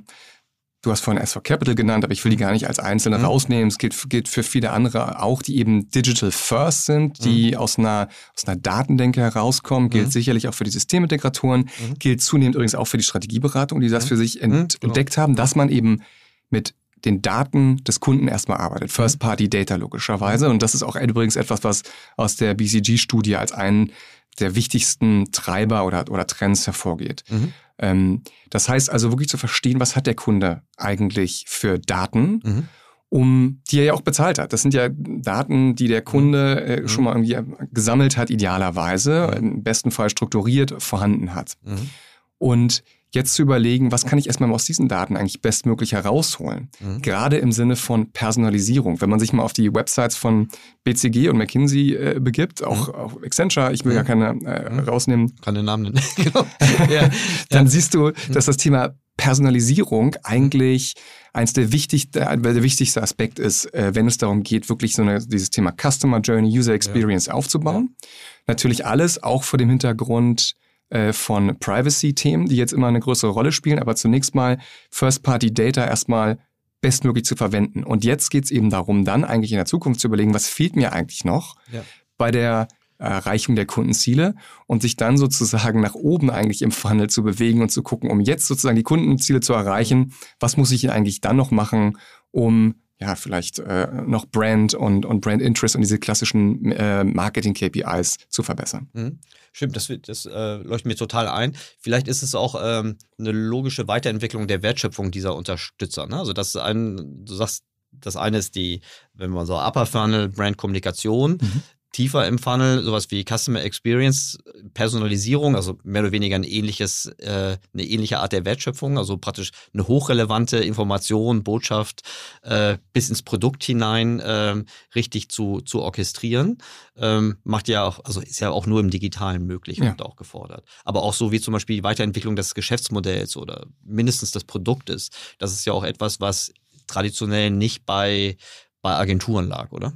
[0.83, 3.23] Du hast vorhin S4 Capital genannt, aber ich will die gar nicht als einzelne mhm.
[3.23, 3.69] rausnehmen.
[3.69, 7.57] Es gilt, gilt für viele andere auch, die eben digital first sind, die mhm.
[7.57, 9.89] aus, einer, aus einer Datendenke herauskommen.
[9.89, 10.11] Gilt mhm.
[10.11, 11.61] sicherlich auch für die Systemintegratoren.
[11.61, 11.99] Mhm.
[11.99, 14.07] Gilt zunehmend übrigens auch für die Strategieberatung, die das mhm.
[14.09, 14.91] für sich ent mhm, genau.
[14.91, 16.01] entdeckt haben, dass man eben
[16.49, 18.91] mit den Daten des Kunden erstmal arbeitet.
[18.91, 20.49] First-Party-Data logischerweise.
[20.49, 21.83] Und das ist auch übrigens etwas, was
[22.17, 23.91] aus der BCG-Studie als einen
[24.39, 27.23] der wichtigsten Treiber oder, oder Trends hervorgeht.
[27.29, 27.53] Mhm.
[27.79, 32.67] Ähm, das heißt also wirklich zu verstehen, was hat der Kunde eigentlich für Daten, mhm.
[33.09, 34.53] um die er ja auch bezahlt hat.
[34.53, 36.87] Das sind ja Daten, die der Kunde äh, mhm.
[36.87, 37.37] schon mal irgendwie
[37.71, 39.37] gesammelt hat, idealerweise, mhm.
[39.37, 41.57] im besten Fall strukturiert vorhanden hat.
[41.63, 41.89] Mhm.
[42.37, 46.69] Und jetzt zu überlegen, was kann ich erstmal aus diesen Daten eigentlich bestmöglich herausholen?
[46.79, 47.01] Mhm.
[47.01, 49.01] Gerade im Sinne von Personalisierung.
[49.01, 50.47] Wenn man sich mal auf die Websites von
[50.83, 53.23] BCG und McKinsey äh, begibt, auch, mhm.
[53.23, 53.97] Accenture, ich will mhm.
[53.97, 54.79] ja keine äh, mhm.
[54.79, 55.35] rausnehmen.
[55.41, 56.01] Keine Namen nennen.
[56.15, 56.45] genau.
[56.89, 57.09] ja.
[57.49, 57.71] Dann ja.
[57.71, 58.33] siehst du, mhm.
[58.33, 60.95] dass das Thema Personalisierung eigentlich
[61.33, 65.19] eins der wichtigsten, der wichtigste Aspekt ist, äh, wenn es darum geht, wirklich so eine,
[65.25, 67.33] dieses Thema Customer Journey, User Experience ja.
[67.33, 67.95] aufzubauen.
[68.01, 68.07] Ja.
[68.47, 70.55] Natürlich alles auch vor dem Hintergrund
[70.93, 74.59] äh, von Privacy-Themen, die jetzt immer eine größere Rolle spielen, aber zunächst mal
[74.91, 76.37] First-Party-Data erstmal
[76.81, 77.83] bestmöglich zu verwenden.
[77.83, 80.75] Und jetzt geht es eben darum, dann eigentlich in der Zukunft zu überlegen, was fehlt
[80.75, 81.81] mir eigentlich noch ja.
[82.19, 82.67] bei der
[82.99, 84.35] Erreichung der Kundenziele
[84.67, 88.21] und sich dann sozusagen nach oben eigentlich im Funnel zu bewegen und zu gucken, um
[88.21, 91.97] jetzt sozusagen die Kundenziele zu erreichen, was muss ich eigentlich dann noch machen,
[92.29, 98.17] um ja, vielleicht äh, noch Brand und, und Brand Interest und diese klassischen äh, Marketing-KPIs
[98.29, 98.89] zu verbessern.
[98.93, 99.19] Mhm.
[99.51, 101.55] Stimmt, das, das äh, leuchtet mir total ein.
[101.79, 106.07] Vielleicht ist es auch ähm, eine logische Weiterentwicklung der Wertschöpfung dieser Unterstützer.
[106.07, 106.17] Ne?
[106.17, 108.81] Also, das ein, du sagst, das eine ist die,
[109.13, 111.37] wenn man so Upper Funnel, Brand Kommunikation.
[111.41, 114.37] Mhm tiefer im Funnel, sowas wie Customer Experience,
[114.73, 119.51] Personalisierung, also mehr oder weniger ein ähnliches, äh, eine ähnliche Art der Wertschöpfung, also praktisch
[119.73, 122.01] eine hochrelevante Information, Botschaft
[122.41, 124.63] äh, bis ins Produkt hinein äh,
[124.95, 126.57] richtig zu, zu orchestrieren.
[126.97, 129.91] Ähm, macht ja auch, also ist ja auch nur im Digitalen möglich ja.
[129.91, 130.65] und auch gefordert.
[130.83, 135.09] Aber auch so wie zum Beispiel die Weiterentwicklung des Geschäftsmodells oder mindestens des Produktes.
[135.37, 136.53] Das ist ja auch etwas, was
[136.87, 138.35] traditionell nicht bei,
[138.81, 139.93] bei Agenturen lag, oder?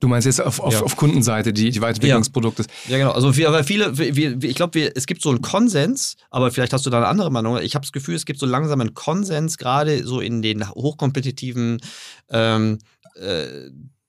[0.00, 0.80] Du meinst jetzt auf, auf, ja.
[0.80, 2.66] auf Kundenseite die, die Weiterentwicklung des Produktes?
[2.88, 3.12] Ja, genau.
[3.12, 6.86] Also wir, aber viele, wir, ich glaube, es gibt so einen Konsens, aber vielleicht hast
[6.86, 7.58] du da eine andere Meinung.
[7.58, 11.80] Ich habe das Gefühl, es gibt so langsam einen Konsens, gerade so in den hochkompetitiven
[12.30, 12.78] ähm,
[13.14, 13.68] äh,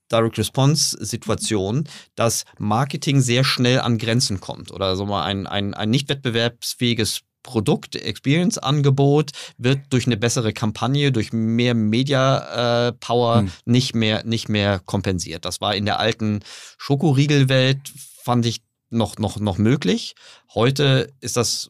[0.09, 5.73] Direct Response Situationen, dass Marketing sehr schnell an Grenzen kommt oder so mal ein, ein,
[5.73, 13.51] ein nicht wettbewerbsfähiges Produkt, Experience-Angebot wird durch eine bessere Kampagne, durch mehr Media-Power hm.
[13.65, 15.45] nicht, mehr, nicht mehr kompensiert.
[15.45, 16.41] Das war in der alten
[16.77, 17.91] Schokoriegelwelt,
[18.23, 20.15] fand ich noch, noch, noch möglich.
[20.53, 21.69] Heute ist das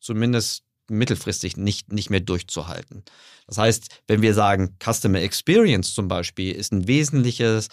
[0.00, 3.04] zumindest mittelfristig nicht, nicht mehr durchzuhalten.
[3.46, 7.68] Das heißt, wenn wir sagen, Customer Experience zum Beispiel ist ein wesentliches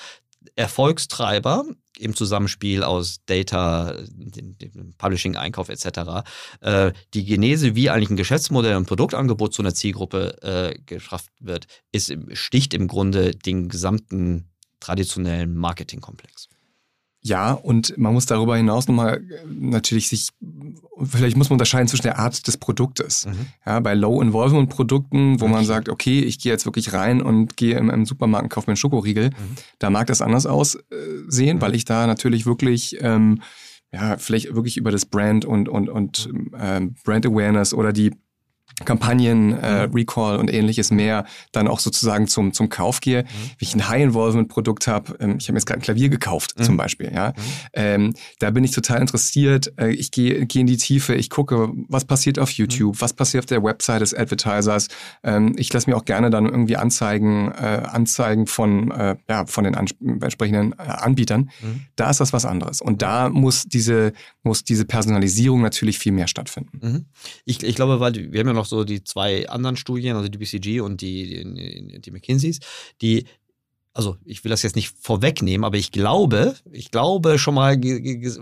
[0.56, 1.66] Erfolgstreiber
[1.98, 6.26] im Zusammenspiel aus Data, dem, dem Publishing, Einkauf etc.
[6.62, 11.68] Äh, die Genese, wie eigentlich ein Geschäftsmodell und Produktangebot zu einer Zielgruppe äh, geschafft wird,
[11.92, 16.50] ist, sticht im Grunde den gesamten traditionellen Marketingkomplex.
[17.26, 20.30] Ja, und man muss darüber hinaus nochmal äh, natürlich sich,
[21.04, 23.26] vielleicht muss man unterscheiden zwischen der Art des Produktes.
[23.26, 23.48] Mhm.
[23.66, 25.54] Ja, bei Low-Involvement-Produkten, wo okay.
[25.56, 28.68] man sagt, okay, ich gehe jetzt wirklich rein und gehe im, im Supermarkt und kaufe
[28.68, 29.56] mir einen Schokoriegel, mhm.
[29.80, 31.62] da mag das anders aussehen, mhm.
[31.62, 33.42] weil ich da natürlich wirklich ähm,
[33.92, 38.12] ja, vielleicht wirklich über das Brand und, und, und ähm, Brand Awareness oder die
[38.84, 39.94] Kampagnen, äh, mhm.
[39.94, 43.24] Recall und ähnliches mehr dann auch sozusagen zum, zum Kauf gehe.
[43.24, 43.28] Mhm.
[43.28, 46.64] Wenn ich ein High-Involvement-Produkt habe, ähm, ich habe jetzt gerade ein Klavier gekauft mhm.
[46.64, 47.34] zum Beispiel, ja, mhm.
[47.74, 49.72] ähm, da bin ich total interessiert.
[49.78, 53.02] Äh, ich gehe geh in die Tiefe, ich gucke, was passiert auf YouTube, mhm.
[53.02, 54.90] was passiert auf der Website des Advertisers.
[55.24, 59.64] Ähm, ich lasse mir auch gerne dann irgendwie Anzeigen, äh, Anzeigen von, äh, ja, von
[59.64, 61.50] den entsprechenden äh, Anbietern.
[61.62, 61.86] Mhm.
[61.96, 62.82] Da ist das was anderes.
[62.82, 64.12] Und da muss diese,
[64.44, 67.08] muss diese Personalisierung natürlich viel mehr stattfinden.
[67.46, 70.30] Ich, ich glaube, weil wir haben ja noch noch so die zwei anderen Studien, also
[70.30, 72.60] die BCG und die, die, die McKinseys,
[73.02, 73.26] die
[73.96, 77.80] also ich will das jetzt nicht vorwegnehmen, aber ich glaube, ich glaube schon mal,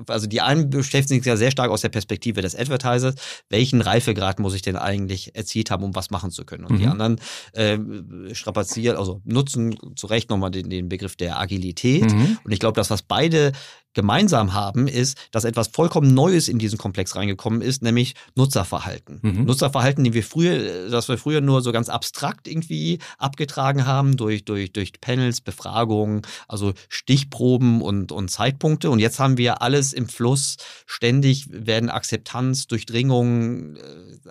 [0.08, 3.14] also die einen beschäftigen sich ja sehr stark aus der Perspektive des Advertisers,
[3.50, 6.66] welchen Reifegrad muss ich denn eigentlich erzielt haben, um was machen zu können.
[6.66, 6.80] Und mhm.
[6.80, 7.20] die anderen
[7.54, 12.12] äh, strapazieren, also nutzen zu Recht nochmal den, den Begriff der Agilität.
[12.12, 12.40] Mhm.
[12.44, 13.52] Und ich glaube, das, was beide
[13.94, 19.20] gemeinsam haben, ist, dass etwas vollkommen Neues in diesen Komplex reingekommen ist, nämlich Nutzerverhalten.
[19.22, 19.46] Mhm.
[19.46, 24.46] Nutzerverhalten, die wir früher, das wir früher nur so ganz abstrakt irgendwie abgetragen haben durch,
[24.46, 28.90] durch, durch Panels, Befragungen, also Stichproben und, und Zeitpunkte.
[28.90, 30.58] Und jetzt haben wir alles im Fluss.
[30.86, 33.80] Ständig werden Akzeptanz, Durchdringung, äh,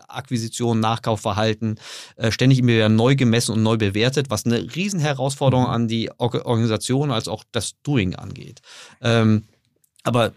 [0.09, 1.79] Akquisition, Nachkaufverhalten
[2.17, 5.71] äh, ständig immer wieder neu gemessen und neu bewertet, was eine Riesenherausforderung mhm.
[5.71, 8.61] an die Organisation als auch das Doing angeht.
[9.01, 9.45] Ähm,
[10.05, 10.33] aber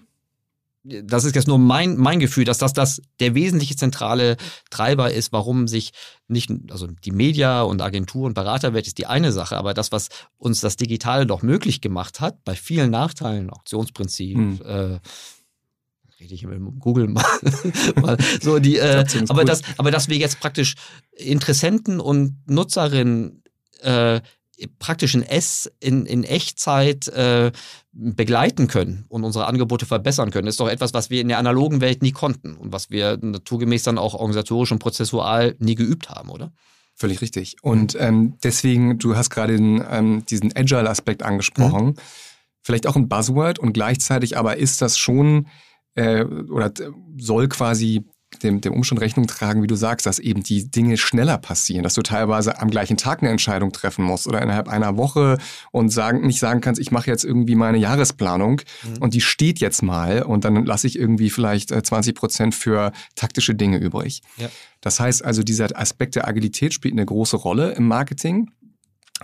[0.85, 4.37] das ist jetzt nur mein, mein Gefühl, dass das, das der wesentliche zentrale
[4.69, 5.91] Treiber ist, warum sich
[6.27, 10.09] nicht, also die Media und Agentur und Beraterwelt ist die eine Sache, aber das, was
[10.37, 14.61] uns das Digitale doch möglich gemacht hat, bei vielen Nachteilen, Auktionsprinzip, hm.
[14.63, 14.99] äh,
[16.19, 17.25] rede ich mit Google mal,
[18.01, 20.75] mal so die, äh, aber das, aber dass wir jetzt praktisch
[21.11, 23.43] Interessenten und Nutzerinnen
[23.81, 24.21] äh,
[24.79, 27.51] praktisch in S in, in Echtzeit äh,
[27.91, 31.81] begleiten können und unsere Angebote verbessern können, ist doch etwas, was wir in der analogen
[31.81, 36.29] Welt nie konnten und was wir naturgemäß dann auch organisatorisch und prozessual nie geübt haben,
[36.29, 36.51] oder?
[36.93, 37.57] Völlig richtig.
[37.61, 41.87] Und ähm, deswegen, du hast gerade den, ähm, diesen Agile-Aspekt angesprochen.
[41.87, 41.95] Mhm.
[42.61, 45.47] Vielleicht auch ein Buzzword und gleichzeitig aber ist das schon
[45.95, 46.71] äh, oder
[47.17, 48.05] soll quasi
[48.45, 51.95] dem, dem Umstand Rechnung tragen, wie du sagst, dass eben die Dinge schneller passieren, dass
[51.95, 55.37] du teilweise am gleichen Tag eine Entscheidung treffen musst oder innerhalb einer Woche
[55.71, 58.97] und sagen, nicht sagen kannst, ich mache jetzt irgendwie meine Jahresplanung mhm.
[59.01, 62.91] und die steht jetzt mal und dann lasse ich irgendwie vielleicht 20 äh, Prozent für
[63.15, 64.21] taktische Dinge übrig.
[64.37, 64.49] Ja.
[64.81, 68.51] Das heißt also, dieser Aspekt der Agilität spielt eine große Rolle im Marketing.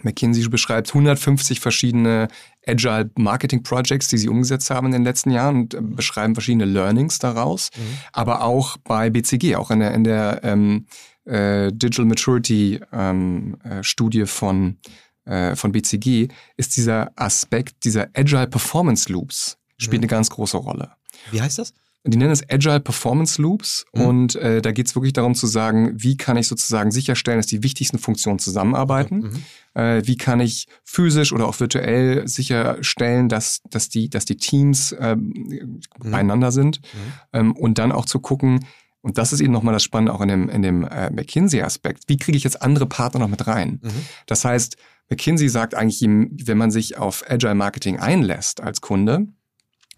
[0.03, 2.27] McKinsey beschreibt 150 verschiedene
[2.65, 6.65] Agile Marketing Projects, die sie umgesetzt haben in den letzten Jahren und äh, beschreiben verschiedene
[6.65, 7.69] Learnings daraus.
[7.75, 7.97] Mhm.
[8.13, 10.85] Aber auch bei BCG, auch in der, in der ähm,
[11.25, 14.77] äh, Digital Maturity ähm, äh, Studie von,
[15.25, 20.05] äh, von BCG ist dieser Aspekt dieser Agile Performance Loops spielt mhm.
[20.05, 20.91] eine ganz große Rolle.
[21.31, 21.73] Wie heißt das?
[22.03, 24.01] Die nennen es Agile Performance Loops mhm.
[24.01, 27.45] und äh, da geht es wirklich darum zu sagen, wie kann ich sozusagen sicherstellen, dass
[27.45, 29.17] die wichtigsten Funktionen zusammenarbeiten.
[29.17, 29.43] Mhm.
[29.75, 34.93] Äh, wie kann ich physisch oder auch virtuell sicherstellen, dass, dass, die, dass die Teams
[34.93, 35.81] äh, mhm.
[35.99, 36.81] beieinander sind.
[36.81, 37.13] Mhm.
[37.33, 38.65] Ähm, und dann auch zu gucken,
[39.01, 42.17] und das ist eben nochmal das Spannende auch in dem, in dem äh, McKinsey-Aspekt, wie
[42.17, 43.79] kriege ich jetzt andere Partner noch mit rein?
[43.81, 43.89] Mhm.
[44.25, 44.77] Das heißt,
[45.09, 49.27] McKinsey sagt eigentlich, wenn man sich auf Agile Marketing einlässt als Kunde,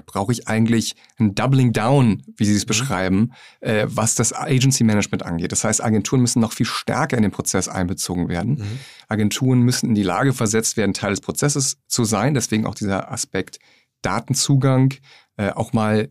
[0.06, 2.68] brauche ich eigentlich ein Doubling Down, wie Sie es mhm.
[2.68, 5.52] beschreiben, äh, was das Agency Management angeht.
[5.52, 8.56] Das heißt, Agenturen müssen noch viel stärker in den Prozess einbezogen werden.
[8.56, 8.80] Mhm.
[9.08, 12.34] Agenturen müssen in die Lage versetzt werden, Teil des Prozesses zu sein.
[12.34, 13.60] Deswegen auch dieser Aspekt
[14.02, 14.94] Datenzugang,
[15.38, 16.10] äh, auch mal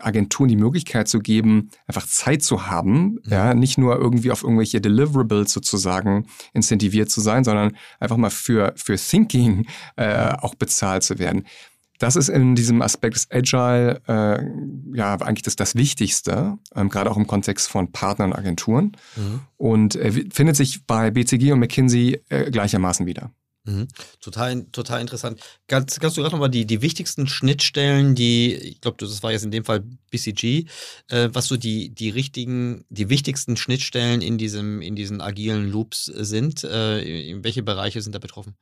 [0.00, 3.20] Agenturen die Möglichkeit zu geben, einfach Zeit zu haben, mhm.
[3.24, 8.72] ja, nicht nur irgendwie auf irgendwelche Deliverables sozusagen incentiviert zu sein, sondern einfach mal für,
[8.76, 11.44] für Thinking äh, auch bezahlt zu werden.
[11.98, 17.10] Das ist in diesem Aspekt des Agile äh, ja eigentlich das, das Wichtigste, ähm, gerade
[17.10, 18.96] auch im Kontext von Partnern und Agenturen.
[19.16, 19.40] Mhm.
[19.56, 23.32] Und äh, findet sich bei BCG und McKinsey äh, gleichermaßen wieder.
[23.68, 23.88] Mhm.
[24.20, 25.40] Total, total interessant.
[25.66, 29.44] Kannst, kannst du gerade nochmal die, die wichtigsten Schnittstellen, die, ich glaube, das war jetzt
[29.44, 30.66] in dem Fall BCG,
[31.08, 36.06] äh, was so die, die richtigen, die wichtigsten Schnittstellen in diesem, in diesen agilen Loops
[36.06, 36.64] sind?
[36.64, 38.56] Äh, in welche Bereiche sind da betroffen?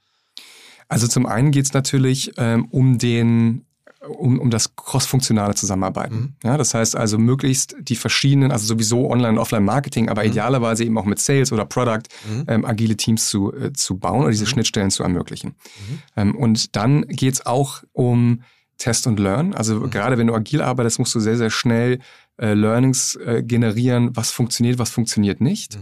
[0.88, 3.66] Also zum einen geht es natürlich ähm, um den
[4.09, 6.16] um, um das cross-funktionale Zusammenarbeiten.
[6.16, 6.35] Mhm.
[6.44, 10.31] Ja, das heißt also möglichst die verschiedenen, also sowieso Online- und Offline-Marketing, aber mhm.
[10.31, 12.44] idealerweise eben auch mit Sales oder Product mhm.
[12.49, 14.49] ähm, agile Teams zu, äh, zu bauen oder diese mhm.
[14.49, 15.51] Schnittstellen zu ermöglichen.
[15.51, 15.99] Mhm.
[16.16, 18.42] Ähm, und dann geht es auch um
[18.79, 19.55] Test und Learn.
[19.55, 19.90] Also mhm.
[19.90, 21.99] gerade wenn du agil arbeitest, musst du sehr, sehr schnell
[22.37, 25.79] äh, Learnings äh, generieren, was funktioniert, was funktioniert nicht.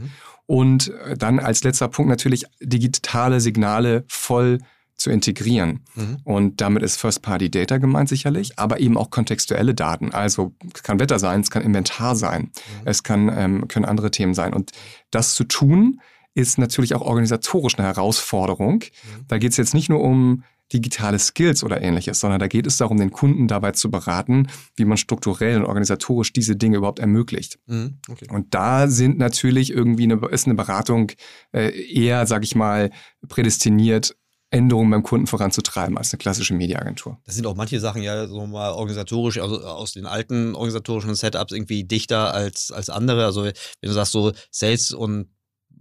[0.47, 4.59] Und äh, dann als letzter Punkt natürlich digitale Signale voll
[4.97, 5.81] zu integrieren.
[5.95, 6.17] Mhm.
[6.25, 10.13] Und damit ist First-Party-Data gemeint sicherlich, aber eben auch kontextuelle Daten.
[10.13, 12.83] Also es kann Wetter sein, es kann Inventar sein, mhm.
[12.85, 14.53] es kann, ähm, können andere Themen sein.
[14.53, 14.73] Und
[15.11, 16.01] das zu tun,
[16.35, 18.77] ist natürlich auch organisatorisch eine Herausforderung.
[18.77, 19.25] Mhm.
[19.29, 22.79] Da geht es jetzt nicht nur um digitale Skills oder ähnliches, sondern da geht es
[22.79, 27.59] darum, den Kunden dabei zu beraten, wie man strukturell und organisatorisch diese Dinge überhaupt ermöglicht.
[27.67, 28.27] Mhm, okay.
[28.31, 31.13] Und da sind natürlich irgendwie eine, ist eine Beratung
[31.53, 32.91] äh, eher, sag ich mal,
[33.29, 34.17] prädestiniert,
[34.55, 37.19] Änderungen beim Kunden voranzutreiben als eine klassische Mediaagentur.
[37.27, 41.53] Das sind auch manche Sachen ja so mal organisatorisch, also aus den alten organisatorischen Setups
[41.53, 43.25] irgendwie dichter als, als andere.
[43.25, 45.29] Also wenn du sagst so Sales und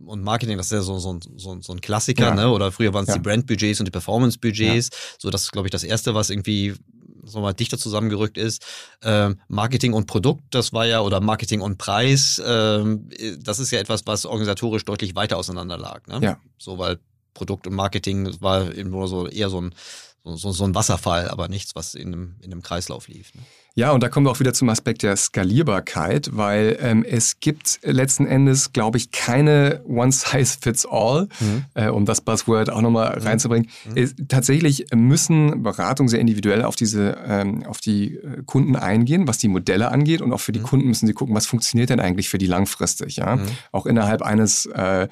[0.06, 2.34] und Marketing, das ist ja so, so, so, so ein Klassiker, ja.
[2.34, 2.50] ne?
[2.50, 3.14] Oder früher waren es ja.
[3.14, 4.90] die Brandbudgets und die Performance-Budgets.
[4.92, 4.98] Ja.
[5.20, 6.74] So, das ist, glaube ich, das Erste, was irgendwie
[7.24, 8.66] so mal dichter zusammengerückt ist.
[9.04, 13.08] Ähm, Marketing und Produkt, das war ja, oder Marketing und Preis, ähm,
[13.40, 16.06] das ist ja etwas, was organisatorisch deutlich weiter auseinander lag.
[16.08, 16.20] Ne?
[16.22, 16.40] Ja.
[16.58, 17.00] So, weil
[17.34, 19.74] Produkt und Marketing war nur so eher so ein,
[20.24, 23.34] so, so ein Wasserfall, aber nichts, was in einem, in einem Kreislauf lief.
[23.36, 23.42] Ne?
[23.76, 27.80] Ja, und da kommen wir auch wieder zum Aspekt der Skalierbarkeit, weil ähm, es gibt
[27.82, 31.66] letzten Endes, glaube ich, keine One-Size-Fits-All, mhm.
[31.74, 33.26] äh, um das Buzzword auch nochmal mhm.
[33.26, 33.70] reinzubringen.
[33.86, 33.98] Mhm.
[33.98, 39.40] Es, tatsächlich müssen Beratungen sehr individuell auf diese, ähm, auf die äh, Kunden eingehen, was
[39.40, 40.66] die Modelle angeht, und auch für die mhm.
[40.66, 43.38] Kunden müssen sie gucken, was funktioniert denn eigentlich für die langfristig, ja.
[43.38, 43.48] Mhm.
[43.72, 45.08] Auch innerhalb eines äh,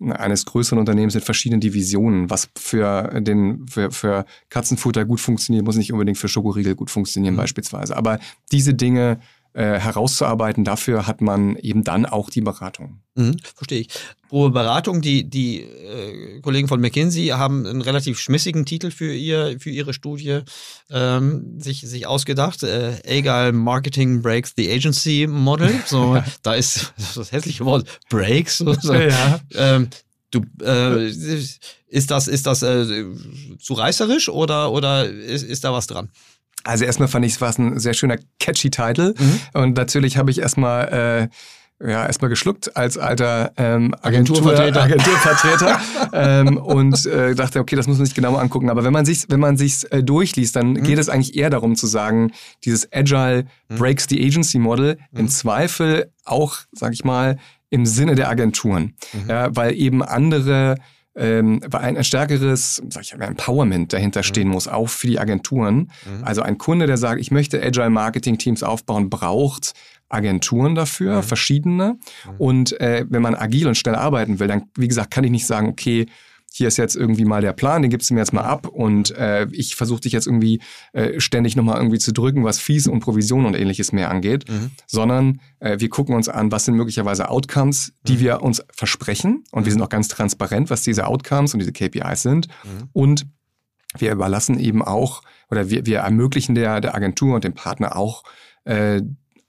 [0.00, 2.28] eines größeren Unternehmens mit verschiedenen Divisionen.
[2.28, 7.34] Was für den für, für Katzenfutter gut funktioniert, muss nicht unbedingt für Schokoriegel gut funktionieren
[7.34, 7.38] mhm.
[7.38, 7.96] beispielsweise.
[7.96, 8.18] Aber
[8.52, 9.20] diese Dinge
[9.56, 13.00] äh, herauszuarbeiten, dafür hat man eben dann auch die Beratung.
[13.14, 13.88] Mhm, verstehe ich.
[14.28, 19.58] Pro Beratung, die, die äh, Kollegen von McKinsey haben einen relativ schmissigen Titel für, ihr,
[19.58, 20.40] für ihre Studie
[20.90, 22.64] ähm, sich, sich ausgedacht.
[22.64, 25.72] Äh, Agile Marketing Breaks the Agency Model.
[25.86, 28.58] So, da ist das hässliche Wort Breaks.
[28.58, 28.92] So, so.
[28.92, 29.40] Ja.
[29.54, 29.88] Ähm,
[30.30, 33.06] du, äh, ist das, ist das äh,
[33.58, 36.10] zu reißerisch oder, oder ist, ist da was dran?
[36.64, 39.40] Also erstmal fand ich es war ein sehr schöner catchy Titel mhm.
[39.54, 41.28] und natürlich habe ich erstmal äh,
[41.80, 45.80] ja, erstmal geschluckt als alter ähm, Agenturvertreter, Agenturvertreter
[46.12, 48.70] ähm, und äh, dachte, okay, das muss man sich genauer angucken.
[48.70, 50.82] Aber wenn man sich, wenn man sich äh, durchliest, dann mhm.
[50.82, 52.32] geht es eigentlich eher darum zu sagen,
[52.64, 53.76] dieses Agile mhm.
[53.76, 55.20] breaks the agency Model mhm.
[55.20, 57.36] im Zweifel auch, sag ich mal,
[57.68, 59.28] im Sinne der Agenturen, mhm.
[59.28, 60.76] ja, weil eben andere
[61.16, 64.24] ähm, weil ein, ein stärkeres, sag ich mal, Empowerment dahinter mhm.
[64.24, 65.90] stehen muss, auch für die Agenturen.
[66.04, 66.24] Mhm.
[66.24, 69.72] Also ein Kunde, der sagt, ich möchte Agile Marketing Teams aufbauen, braucht
[70.08, 71.22] Agenturen dafür, mhm.
[71.22, 71.98] verschiedene.
[72.24, 72.36] Mhm.
[72.38, 75.46] Und äh, wenn man agil und schnell arbeiten will, dann, wie gesagt, kann ich nicht
[75.46, 76.06] sagen, okay,
[76.56, 79.10] hier ist jetzt irgendwie mal der Plan, den gibst du mir jetzt mal ab und
[79.10, 80.62] äh, ich versuche dich jetzt irgendwie
[80.94, 84.70] äh, ständig nochmal irgendwie zu drücken, was Fees und Provision und ähnliches mehr angeht, mhm.
[84.86, 88.20] sondern äh, wir gucken uns an, was sind möglicherweise Outcomes, die mhm.
[88.20, 92.22] wir uns versprechen und wir sind auch ganz transparent, was diese Outcomes und diese KPIs
[92.22, 92.88] sind mhm.
[92.94, 93.26] und
[93.98, 98.24] wir überlassen eben auch oder wir, wir ermöglichen der, der Agentur und dem Partner auch
[98.64, 99.02] äh,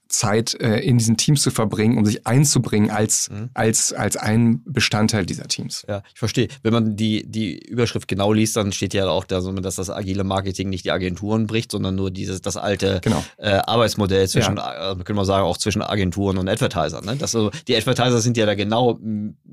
[0.08, 3.50] Zeit äh, in diesen Teams zu verbringen, um sich einzubringen als, mhm.
[3.54, 5.86] als, als ein Bestandteil dieser Teams.
[5.88, 6.48] Ja, ich verstehe.
[6.63, 10.24] Wenn man die, die Überschrift genau liest, dann steht ja auch da, dass das agile
[10.24, 13.24] Marketing nicht die Agenturen bricht, sondern nur dieses, das alte genau.
[13.38, 14.91] äh, Arbeitsmodell zwischen, ja.
[14.91, 17.06] äh, können wir sagen, auch zwischen Agenturen und Advertisern.
[17.06, 17.15] Ne?
[17.15, 19.00] Das, also, die Advertiser sind ja da genau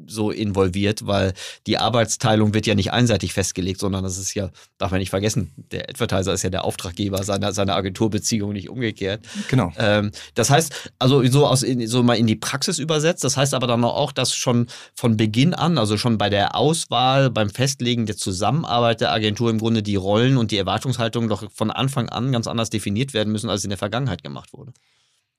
[0.06, 1.32] so involviert, weil
[1.66, 5.52] die Arbeitsteilung wird ja nicht einseitig festgelegt, sondern das ist ja, darf man nicht vergessen,
[5.70, 9.26] der Advertiser ist ja der Auftraggeber seiner, seiner Agenturbeziehung, nicht umgekehrt.
[9.48, 9.72] Genau.
[9.78, 13.66] Ähm, das heißt, also so aus so mal in die Praxis übersetzt, das heißt aber
[13.66, 18.16] dann auch, dass schon von Beginn an, also schon bei der Auswahl, beim Festlegen der
[18.16, 22.46] Zusammenarbeit der Agentur im Grunde die Rollen und die Erwartungshaltung doch von Anfang an ganz
[22.46, 24.72] anders definiert werden müssen, als in der Vergangenheit gemacht wurde.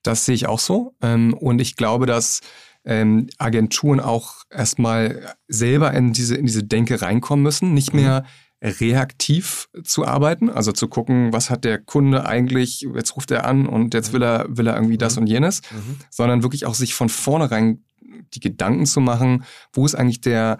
[0.03, 0.93] Das sehe ich auch so.
[1.01, 2.41] Ähm, und ich glaube, dass
[2.85, 8.44] ähm, Agenturen auch erstmal selber in diese, in diese Denke reinkommen müssen, nicht mehr mhm
[8.61, 13.67] reaktiv zu arbeiten, also zu gucken, was hat der Kunde eigentlich, jetzt ruft er an
[13.67, 15.21] und jetzt will er, will er irgendwie das mhm.
[15.21, 15.97] und jenes, mhm.
[16.09, 17.83] sondern wirklich auch sich von vornherein
[18.33, 20.59] die Gedanken zu machen, wo ist eigentlich der,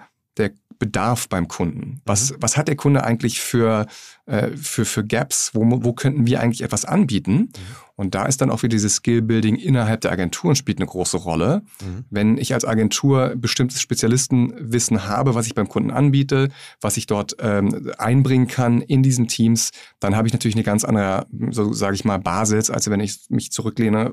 [0.78, 2.00] Bedarf beim Kunden?
[2.04, 2.36] Was, mhm.
[2.40, 3.86] was hat der Kunde eigentlich für,
[4.26, 5.50] äh, für, für Gaps?
[5.54, 7.32] Wo, wo könnten wir eigentlich etwas anbieten?
[7.32, 7.50] Mhm.
[7.96, 11.62] Und da ist dann auch wieder dieses Skill-Building innerhalb der Agenturen spielt eine große Rolle.
[11.80, 12.04] Mhm.
[12.10, 17.36] Wenn ich als Agentur bestimmtes Spezialistenwissen habe, was ich beim Kunden anbiete, was ich dort
[17.40, 21.94] ähm, einbringen kann in diesen Teams, dann habe ich natürlich eine ganz andere, so sage
[21.94, 24.12] ich mal, Basis, als wenn ich mich zurücklehne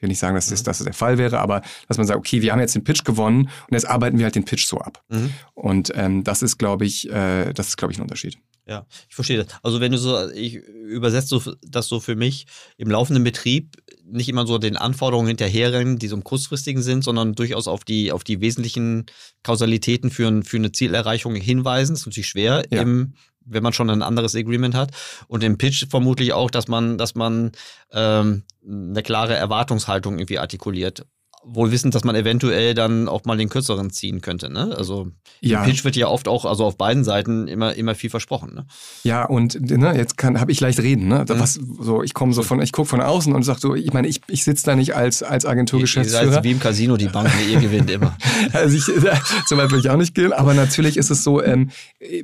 [0.00, 0.64] will nicht sagen, dass das, mhm.
[0.64, 3.04] dass das der Fall wäre, aber dass man sagt, okay, wir haben jetzt den Pitch
[3.04, 5.02] gewonnen und jetzt arbeiten wir halt den Pitch so ab.
[5.08, 5.32] Mhm.
[5.54, 8.38] Und ähm, das ist, glaube ich, äh, das ist, glaube ich, ein Unterschied.
[8.66, 9.48] Ja, ich verstehe das.
[9.62, 12.46] Also wenn du so, ich übersetze das so für mich
[12.76, 17.34] im laufenden Betrieb nicht immer so den Anforderungen hinterherrennen, die so im kurzfristigen sind, sondern
[17.34, 19.06] durchaus auf die, auf die wesentlichen
[19.42, 21.94] Kausalitäten für, für eine Zielerreichung hinweisen.
[21.94, 22.82] Das ist natürlich schwer ja.
[22.82, 23.14] im,
[23.50, 24.90] wenn man schon ein anderes Agreement hat.
[25.28, 27.52] Und im Pitch vermutlich auch, dass man, dass man
[27.92, 31.06] ähm, eine klare Erwartungshaltung irgendwie artikuliert
[31.42, 34.52] wohl wissend, dass man eventuell dann auch mal den kürzeren ziehen könnte.
[34.52, 34.74] Ne?
[34.76, 35.10] Also
[35.40, 35.60] ja.
[35.60, 38.54] im Pitch wird ja oft auch, also auf beiden Seiten immer immer viel versprochen.
[38.54, 38.66] Ne?
[39.04, 41.08] Ja und ne, jetzt kann habe ich leicht reden.
[41.08, 41.24] Ne?
[41.28, 44.06] Was, so ich komme so von, ich gucke von außen und sage so, ich meine,
[44.06, 46.24] ich, ich sitze da nicht als als Agenturgeschäftsführer.
[46.24, 48.16] Ihr seid wie im Casino die Bank, ihr gewinnt immer.
[48.52, 48.84] also ich,
[49.46, 51.70] so weit will ich auch nicht gehen, aber natürlich ist es so, ähm,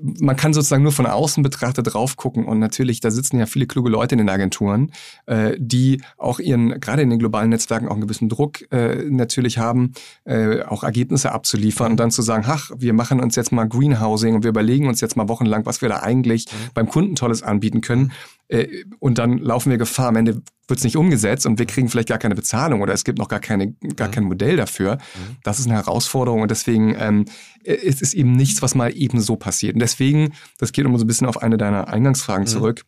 [0.02, 3.66] man kann sozusagen nur von außen betrachtet drauf gucken und natürlich da sitzen ja viele
[3.66, 4.92] kluge Leute in den Agenturen,
[5.24, 9.58] äh, die auch ihren gerade in den globalen Netzwerken auch einen gewissen Druck äh, natürlich
[9.58, 9.92] haben,
[10.24, 14.34] äh, auch Ergebnisse abzuliefern und dann zu sagen, ach, wir machen uns jetzt mal Greenhousing
[14.34, 16.70] und wir überlegen uns jetzt mal wochenlang, was wir da eigentlich mhm.
[16.74, 18.12] beim Kunden Tolles anbieten können.
[18.48, 21.88] Äh, und dann laufen wir Gefahr, am Ende wird es nicht umgesetzt und wir kriegen
[21.88, 24.12] vielleicht gar keine Bezahlung oder es gibt noch gar, keine, gar mhm.
[24.12, 24.96] kein Modell dafür.
[24.96, 25.36] Mhm.
[25.44, 27.24] Das ist eine Herausforderung und deswegen ähm,
[27.64, 29.74] es ist eben nichts, was mal eben so passiert.
[29.74, 32.48] Und deswegen, das geht um so ein bisschen auf eine deiner Eingangsfragen mhm.
[32.48, 32.82] zurück,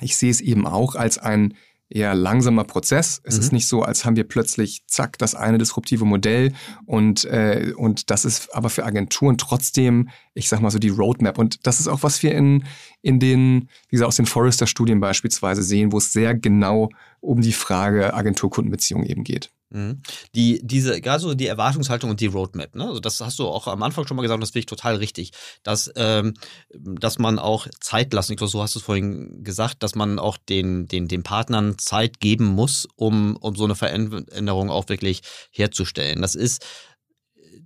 [0.00, 1.54] ich sehe es eben auch als ein
[1.88, 3.20] eher langsamer Prozess.
[3.24, 3.40] Es mhm.
[3.40, 6.52] ist nicht so, als haben wir plötzlich, zack, das eine disruptive Modell
[6.84, 11.38] und, äh, und das ist aber für Agenturen trotzdem, ich sag mal so, die Roadmap.
[11.38, 12.64] Und das ist auch, was wir in,
[13.02, 17.52] in den, wie gesagt, aus den Forrester-Studien beispielsweise sehen, wo es sehr genau um die
[17.52, 19.50] Frage Agentur-Kundenbeziehung eben geht.
[19.70, 20.00] Mhm.
[20.34, 22.86] Die, diese, gerade die Erwartungshaltung und die Roadmap, ne?
[22.86, 25.32] Also das hast du auch am Anfang schon mal gesagt das finde ich total richtig,
[25.64, 26.34] dass, ähm,
[26.72, 30.20] dass man auch Zeit lassen, ich glaube, so hast du es vorhin gesagt, dass man
[30.20, 35.22] auch den, den, den Partnern Zeit geben muss, um, um so eine Veränderung auch wirklich
[35.50, 36.22] herzustellen.
[36.22, 36.64] Das ist,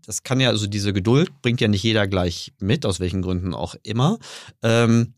[0.07, 3.55] das kann ja, also diese Geduld bringt ja nicht jeder gleich mit, aus welchen Gründen
[3.55, 4.19] auch immer.
[4.63, 5.15] Ähm,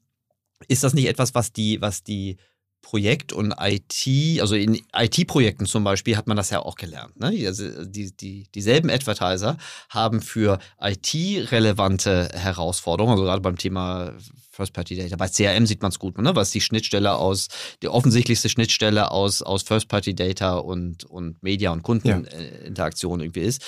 [0.68, 2.38] ist das nicht etwas, was die, was die
[2.82, 7.18] Projekt und IT, also in IT-Projekten zum Beispiel hat man das ja auch gelernt.
[7.18, 7.46] Ne?
[7.46, 9.56] Also die, die, dieselben Advertiser
[9.88, 14.12] haben für IT-relevante Herausforderungen, also gerade beim Thema
[14.50, 15.16] First-Party-Data.
[15.16, 16.36] Bei CRM sieht man es gut, ne?
[16.36, 17.48] was die Schnittstelle aus,
[17.82, 23.24] die offensichtlichste Schnittstelle aus, aus First-Party-Data und, und Media- und Kundeninteraktion ja.
[23.24, 23.62] irgendwie ist.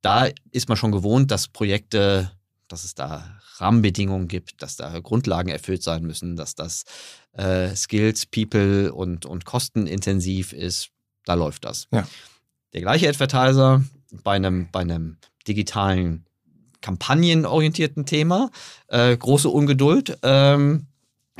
[0.00, 2.30] Da ist man schon gewohnt, dass Projekte
[2.70, 6.84] dass es da Rahmenbedingungen gibt, dass da Grundlagen erfüllt sein müssen, dass das
[7.32, 10.90] äh, Skills, People und, und kostenintensiv ist.
[11.24, 11.86] Da läuft das.
[11.92, 12.06] Ja.
[12.72, 13.84] Der gleiche Advertiser
[14.24, 16.26] bei einem, bei einem digitalen
[16.80, 18.50] kampagnenorientierten Thema,
[18.88, 20.18] äh, große Ungeduld.
[20.22, 20.86] Ähm,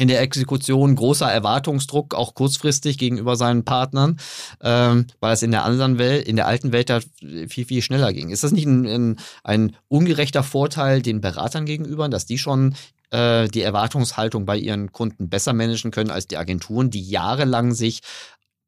[0.00, 4.18] in der Exekution großer Erwartungsdruck, auch kurzfristig gegenüber seinen Partnern,
[4.62, 8.14] ähm, weil es in der anderen Welt, in der alten Welt da viel, viel schneller
[8.14, 8.30] ging.
[8.30, 12.74] Ist das nicht ein, ein, ein ungerechter Vorteil den Beratern gegenüber, dass die schon
[13.10, 18.00] äh, die Erwartungshaltung bei ihren Kunden besser managen können als die Agenturen, die jahrelang sich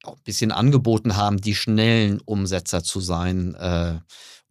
[0.03, 3.55] auch ein bisschen angeboten haben, die schnellen Umsetzer zu sein?
[3.55, 3.99] Äh,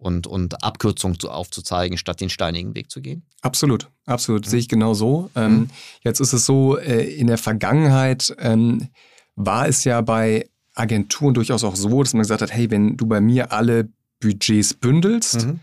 [0.02, 3.24] und, und Abkürzungen zu, aufzuzeigen, statt den steinigen Weg zu gehen?
[3.42, 4.50] Absolut, absolut, mhm.
[4.50, 5.30] sehe ich genau so.
[5.36, 5.70] Ähm, mhm.
[6.02, 8.90] Jetzt ist es so, äh, in der Vergangenheit ähm,
[9.36, 13.06] war es ja bei Agenturen durchaus auch so, dass man gesagt hat, hey, wenn du
[13.06, 13.90] bei mir alle
[14.20, 15.60] Budgets bündelst, mhm.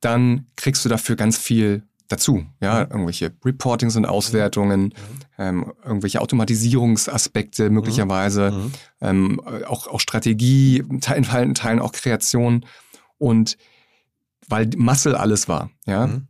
[0.00, 2.44] dann kriegst du dafür ganz viel dazu.
[2.60, 2.90] Ja, mhm.
[2.90, 4.92] irgendwelche Reportings und Auswertungen, mhm.
[5.38, 8.72] ähm, irgendwelche Automatisierungsaspekte möglicherweise, mhm.
[9.00, 12.66] ähm, auch, auch Strategie, in Teilen, Teilen auch Kreation.
[13.18, 13.56] Und
[14.48, 15.70] weil Muscle alles war.
[15.86, 16.20] Ja.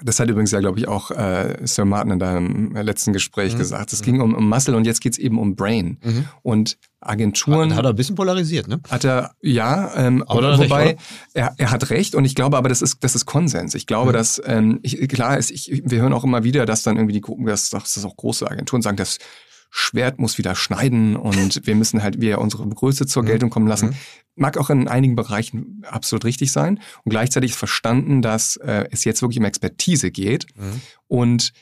[0.00, 3.58] Das hat übrigens ja, glaube ich, auch äh, Sir Martin in deinem letzten Gespräch mhm.
[3.58, 3.92] gesagt.
[3.92, 4.04] Es mhm.
[4.04, 5.98] ging um, um Muscle und jetzt geht es eben um Brain.
[6.02, 6.24] Mhm.
[6.42, 7.74] Und Agenturen.
[7.74, 8.80] Hat, er ein bisschen polarisiert, ne?
[8.88, 10.98] Hat er, ja, ähm, aber wobei recht,
[11.34, 13.74] er, er hat recht und ich glaube aber, das ist, das ist Konsens.
[13.74, 14.14] Ich glaube, mhm.
[14.14, 17.20] dass, ähm, ich, klar ist, ich, wir hören auch immer wieder, dass dann irgendwie die
[17.20, 19.18] Gruppen, dass, dass auch große Agenturen sagen, das
[19.74, 23.26] Schwert muss wieder schneiden und wir müssen halt wieder unsere Größe zur mhm.
[23.28, 23.88] Geltung kommen lassen.
[23.88, 23.94] Mhm.
[24.34, 29.22] Mag auch in einigen Bereichen absolut richtig sein und gleichzeitig verstanden, dass äh, es jetzt
[29.22, 30.82] wirklich um Expertise geht mhm.
[31.08, 31.52] und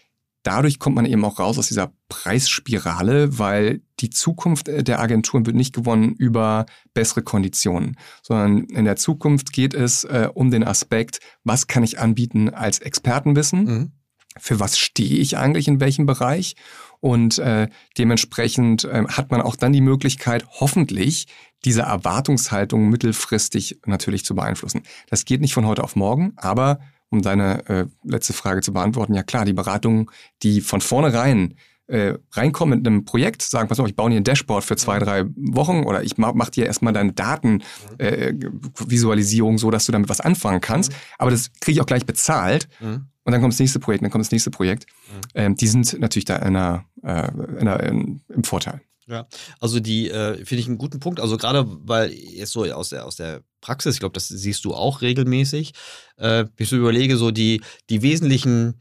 [0.43, 5.55] dadurch kommt man eben auch raus aus dieser Preisspirale, weil die Zukunft der Agenturen wird
[5.55, 11.21] nicht gewonnen über bessere Konditionen, sondern in der Zukunft geht es äh, um den Aspekt,
[11.45, 13.93] was kann ich anbieten als Expertenwissen, mhm.
[14.37, 16.57] für was stehe ich eigentlich in welchem Bereich
[17.01, 21.27] und äh, dementsprechend äh, hat man auch dann die Möglichkeit, hoffentlich
[21.65, 24.83] diese Erwartungshaltung mittelfristig natürlich zu beeinflussen.
[25.09, 26.81] Das geht nicht von heute auf morgen, aber
[27.11, 30.07] um deine äh, letzte Frage zu beantworten, ja klar, die Beratungen,
[30.43, 31.55] die von vornherein
[31.89, 35.01] äh, reinkommen mit einem Projekt, sagen, pass auf, ich baue dir ein Dashboard für zwei,
[35.01, 40.09] drei Wochen oder ich mach, mach dir erstmal deine Datenvisualisierung, äh, so dass du damit
[40.09, 40.93] was anfangen kannst.
[40.93, 40.97] Mhm.
[41.19, 42.69] Aber das kriege ich auch gleich bezahlt.
[42.79, 43.07] Mhm.
[43.31, 44.87] Und dann kommt das nächste Projekt, dann kommt das nächste Projekt.
[44.87, 45.21] Mhm.
[45.35, 48.81] Ähm, die sind natürlich da in einer, äh, in einer, in, im Vorteil.
[49.07, 49.29] Ja,
[49.61, 51.21] also die äh, finde ich einen guten Punkt.
[51.21, 54.75] Also gerade weil jetzt so aus der, aus der Praxis, ich glaube, das siehst du
[54.75, 55.75] auch regelmäßig,
[56.17, 58.81] äh, ich so überlege, so die, die wesentlichen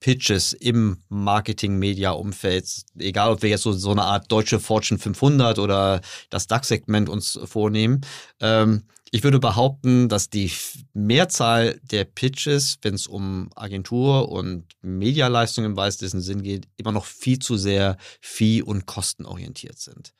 [0.00, 6.00] Pitches im Marketing-Media-Umfeld, egal ob wir jetzt so, so eine Art deutsche Fortune 500 oder
[6.30, 8.02] das DAX-Segment uns vornehmen,
[8.40, 10.50] ähm, ich würde behaupten, dass die
[10.92, 17.06] Mehrzahl der Pitches, wenn es um Agentur und Medialeistungen im weitesten Sinn geht, immer noch
[17.06, 20.12] viel zu sehr fee- und kostenorientiert sind.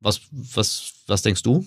[0.00, 1.64] Was, was, was denkst du?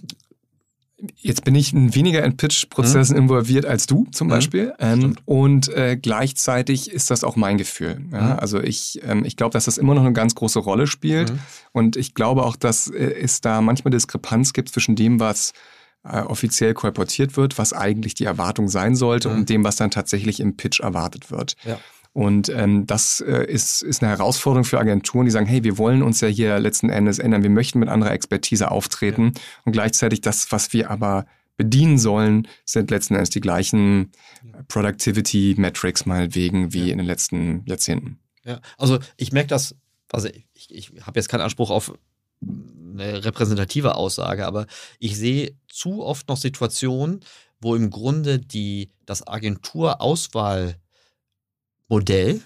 [1.17, 3.23] Jetzt bin ich weniger in Pitch-Prozessen mhm.
[3.23, 4.31] involviert als du zum mhm.
[4.31, 4.73] Beispiel.
[4.79, 8.01] Ähm, und äh, gleichzeitig ist das auch mein Gefühl.
[8.11, 8.21] Ja?
[8.21, 8.39] Mhm.
[8.39, 11.31] Also ich, ähm, ich glaube, dass das immer noch eine ganz große Rolle spielt.
[11.31, 11.39] Mhm.
[11.71, 15.53] Und ich glaube auch, dass äh, es da manchmal Diskrepanz gibt zwischen dem, was
[16.03, 19.35] äh, offiziell kolportiert wird, was eigentlich die Erwartung sein sollte mhm.
[19.35, 21.55] und dem, was dann tatsächlich im Pitch erwartet wird.
[21.63, 21.79] Ja.
[22.13, 26.03] Und ähm, das äh, ist, ist eine Herausforderung für Agenturen, die sagen, hey, wir wollen
[26.03, 29.41] uns ja hier letzten Endes ändern, wir möchten mit anderer Expertise auftreten ja.
[29.63, 34.11] und gleichzeitig das, was wir aber bedienen sollen, sind letzten Endes die gleichen
[34.67, 36.91] Productivity Metrics meinetwegen wie ja.
[36.91, 38.19] in den letzten Jahrzehnten.
[38.43, 39.75] Ja, also ich merke das,
[40.11, 41.93] also ich, ich habe jetzt keinen Anspruch auf
[42.41, 44.65] eine repräsentative Aussage, aber
[44.99, 47.21] ich sehe zu oft noch Situationen,
[47.61, 49.21] wo im Grunde die, das
[51.91, 52.41] Agenturauswahlmodell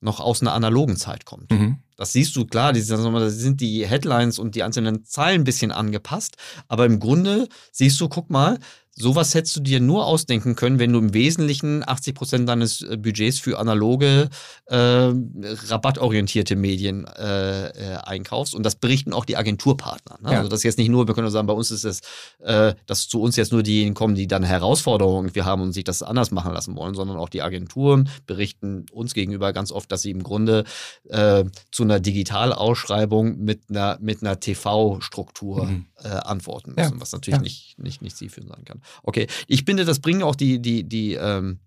[0.00, 1.52] noch aus einer analogen Zeit kommt.
[1.52, 1.78] Mhm.
[1.96, 6.36] Das siehst du klar, die, sind die Headlines und die einzelnen Zeilen ein bisschen angepasst,
[6.66, 8.58] aber im Grunde siehst du, guck mal,
[8.94, 12.98] Sowas hättest du dir nur ausdenken können, wenn du im Wesentlichen 80 Prozent deines äh,
[12.98, 14.28] Budgets für analoge,
[14.66, 18.54] äh, rabattorientierte Medien äh, äh, einkaufst.
[18.54, 20.18] Und das berichten auch die Agenturpartner.
[20.20, 20.32] Ne?
[20.32, 20.38] Ja.
[20.38, 22.00] Also das ist jetzt nicht nur, wir können nur sagen, bei uns ist es,
[22.40, 25.84] äh, dass zu uns jetzt nur diejenigen kommen, die dann Herausforderungen irgendwie haben und sich
[25.84, 30.02] das anders machen lassen wollen, sondern auch die Agenturen berichten uns gegenüber ganz oft, dass
[30.02, 30.64] sie im Grunde
[31.08, 35.86] äh, zu einer Digitalausschreibung mit einer, mit einer TV-Struktur mhm.
[36.02, 37.00] antworten müssen, ja.
[37.00, 37.42] was natürlich ja.
[37.42, 38.81] nicht, nicht, nicht zielführend sein kann.
[39.02, 41.58] Okay, ich finde, das bringen auch die, die, die, ähm,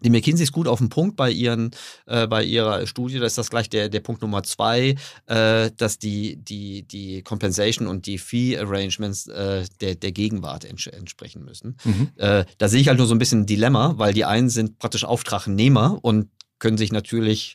[0.00, 1.70] die McKinseys gut auf den Punkt bei, ihren,
[2.06, 3.18] äh, bei ihrer Studie.
[3.18, 4.96] Da ist das gleich der, der Punkt Nummer zwei,
[5.26, 10.86] äh, dass die, die, die Compensation und die Fee Arrangements äh, der, der Gegenwart ents
[10.86, 11.76] entsprechen müssen.
[11.84, 12.10] Mhm.
[12.16, 14.78] Äh, da sehe ich halt nur so ein bisschen ein Dilemma, weil die einen sind
[14.78, 17.54] praktisch Auftragnehmer und können sich natürlich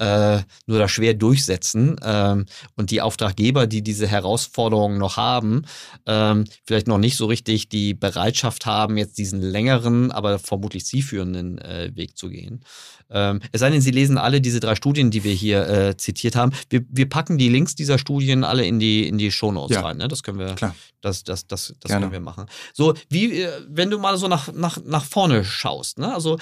[0.00, 1.96] äh, nur da schwer durchsetzen.
[2.02, 2.46] Ähm,
[2.76, 5.66] und die Auftraggeber, die diese Herausforderungen noch haben,
[6.06, 11.58] ähm, vielleicht noch nicht so richtig die Bereitschaft haben, jetzt diesen längeren, aber vermutlich zielführenden
[11.58, 12.64] äh, Weg zu gehen.
[13.10, 16.34] Ähm, es sei denn, Sie lesen alle diese drei Studien, die wir hier äh, zitiert
[16.34, 16.52] haben.
[16.70, 19.82] Wir, wir packen die Links dieser Studien alle in die, in die Shownotes ja.
[19.82, 19.98] rein.
[19.98, 20.08] Ne?
[20.08, 20.74] Das können wir, Klar.
[21.02, 22.46] das, das, das, das können wir machen.
[22.72, 26.14] So, wie, äh, wenn du mal so nach, nach, nach vorne schaust, ne?
[26.14, 26.38] also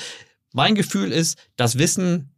[0.52, 2.30] mein Gefühl ist, das Wissen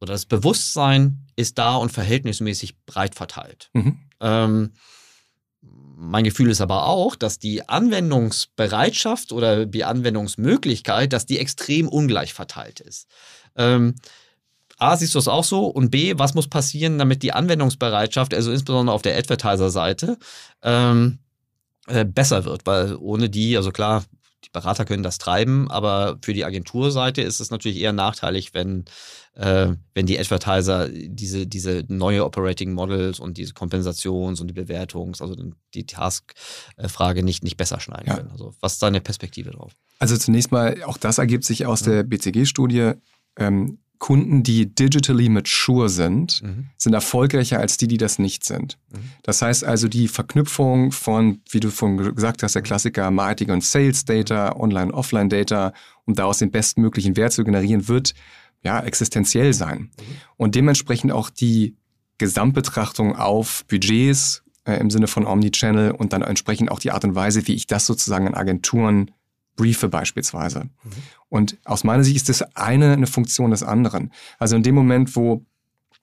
[0.00, 3.70] oder das Bewusstsein ist da und verhältnismäßig breit verteilt.
[3.72, 3.98] Mhm.
[4.20, 4.72] Ähm,
[5.60, 12.34] mein Gefühl ist aber auch, dass die Anwendungsbereitschaft oder die Anwendungsmöglichkeit, dass die extrem ungleich
[12.34, 13.08] verteilt ist.
[13.56, 13.96] Ähm,
[14.78, 15.66] A, siehst du es auch so?
[15.66, 20.18] Und B, was muss passieren, damit die Anwendungsbereitschaft, also insbesondere auf der Advertiser-Seite,
[20.62, 21.18] ähm,
[21.88, 22.64] äh, besser wird?
[22.64, 24.04] Weil ohne die, also klar,
[24.44, 28.84] die Berater können das treiben, aber für die Agenturseite ist es natürlich eher nachteilig, wenn,
[29.34, 35.20] äh, wenn die Advertiser diese, diese neue Operating Models und diese Kompensations- und die Bewertungs-,
[35.20, 35.34] also
[35.74, 38.16] die Task-Frage nicht, nicht besser schneiden ja.
[38.16, 38.30] können.
[38.30, 39.72] Also was ist deine Perspektive drauf?
[39.98, 42.92] Also zunächst mal, auch das ergibt sich aus der BCG-Studie.
[43.36, 46.66] Ähm, Kunden, die digitally mature sind, mhm.
[46.76, 48.78] sind erfolgreicher als die, die das nicht sind.
[48.92, 49.10] Mhm.
[49.22, 53.64] Das heißt also, die Verknüpfung von, wie du vorhin gesagt hast, der Klassiker Marketing und
[53.64, 55.72] Sales Data, Online, Offline Data,
[56.04, 58.14] um daraus den bestmöglichen Wert zu generieren, wird
[58.62, 59.78] ja existenziell sein.
[59.78, 59.90] Mhm.
[60.36, 61.76] Und dementsprechend auch die
[62.18, 67.14] Gesamtbetrachtung auf Budgets äh, im Sinne von Omnichannel und dann entsprechend auch die Art und
[67.14, 69.10] Weise, wie ich das sozusagen in Agenturen
[69.58, 70.60] briefe beispielsweise.
[70.60, 70.90] Mhm.
[71.28, 74.12] Und aus meiner Sicht ist das eine eine Funktion des anderen.
[74.38, 75.44] Also in dem Moment, wo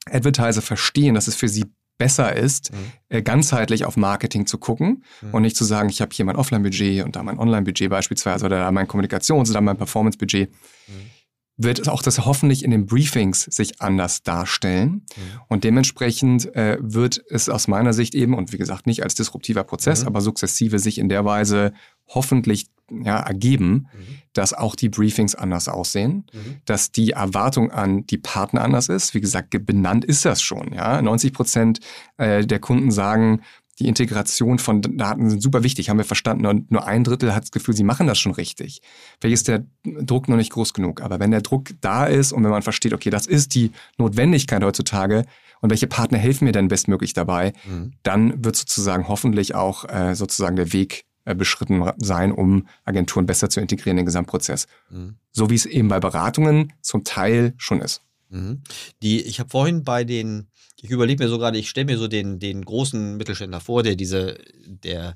[0.08, 1.64] Advertiser verstehen, dass es für sie
[1.98, 2.76] besser ist, mhm.
[3.08, 5.34] Äh, ganzheitlich auf Marketing zu gucken mhm.
[5.34, 8.58] und nicht zu sagen, ich habe hier mein Offline-Budget und da mein Online-Budget beispielsweise oder
[8.58, 10.50] da mein Kommunikations- oder mein Performance-Budget.
[10.50, 11.16] Mhm
[11.56, 14.90] wird auch das hoffentlich in den Briefings sich anders darstellen.
[14.90, 15.40] Mhm.
[15.48, 19.64] Und dementsprechend äh, wird es aus meiner Sicht eben, und wie gesagt, nicht als disruptiver
[19.64, 20.08] Prozess, mhm.
[20.08, 21.72] aber sukzessive sich in der Weise
[22.08, 24.18] hoffentlich ja, ergeben, mhm.
[24.32, 26.56] dass auch die Briefings anders aussehen, mhm.
[26.64, 29.14] dass die Erwartung an die Partner anders ist.
[29.14, 30.72] Wie gesagt, benannt ist das schon.
[30.72, 31.00] Ja?
[31.02, 31.80] 90 Prozent
[32.16, 33.42] äh, der Kunden sagen,
[33.78, 36.46] die Integration von Daten sind super wichtig, haben wir verstanden.
[36.46, 38.80] Und nur ein Drittel hat das Gefühl, sie machen das schon richtig.
[39.20, 41.02] Vielleicht ist der Druck noch nicht groß genug.
[41.02, 44.64] Aber wenn der Druck da ist und wenn man versteht, okay, das ist die Notwendigkeit
[44.64, 45.26] heutzutage
[45.60, 47.92] und welche Partner helfen mir denn bestmöglich dabei, mhm.
[48.02, 53.60] dann wird sozusagen hoffentlich auch äh, sozusagen der Weg beschritten sein, um Agenturen besser zu
[53.60, 54.66] integrieren in den Gesamtprozess.
[54.90, 55.16] Mhm.
[55.32, 58.02] So wie es eben bei Beratungen zum Teil schon ist.
[58.28, 58.62] Mhm.
[59.02, 60.48] Die, ich habe vorhin bei den,
[60.80, 63.96] ich überlege mir so gerade, ich stelle mir so den, den großen Mittelständler vor, der
[63.96, 65.14] diese, der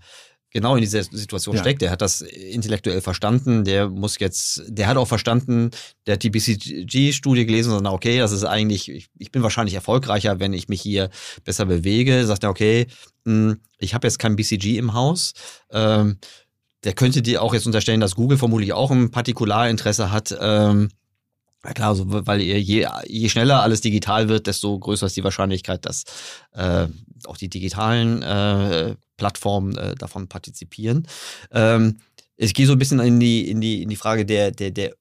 [0.51, 1.61] genau in dieser Situation ja.
[1.63, 1.83] steckt.
[1.83, 3.65] Der hat das intellektuell verstanden.
[3.65, 5.71] Der muss jetzt, der hat auch verstanden,
[6.07, 9.75] der hat die BCG-Studie gelesen und sagt, okay, das ist eigentlich, ich, ich, bin wahrscheinlich
[9.75, 11.11] erfolgreicher, wenn ich mich hier
[11.45, 12.27] besser bewege.
[12.27, 12.87] Sagt er, okay,
[13.25, 15.33] hm, ich habe jetzt kein BCG im Haus.
[15.71, 16.19] Ähm,
[16.85, 20.35] der könnte dir auch jetzt unterstellen, dass Google vermutlich auch ein Partikularinteresse hat.
[20.41, 20.89] Ähm,
[21.65, 25.85] ja klar, also, weil je, je schneller alles digital wird, desto größer ist die Wahrscheinlichkeit,
[25.85, 26.05] dass
[26.53, 26.87] äh,
[27.27, 31.07] auch die digitalen äh, Plattformen äh, davon partizipieren.
[31.53, 31.99] Ähm,
[32.37, 34.95] ich gehe so ein bisschen in die, in die, in die Frage der, der, der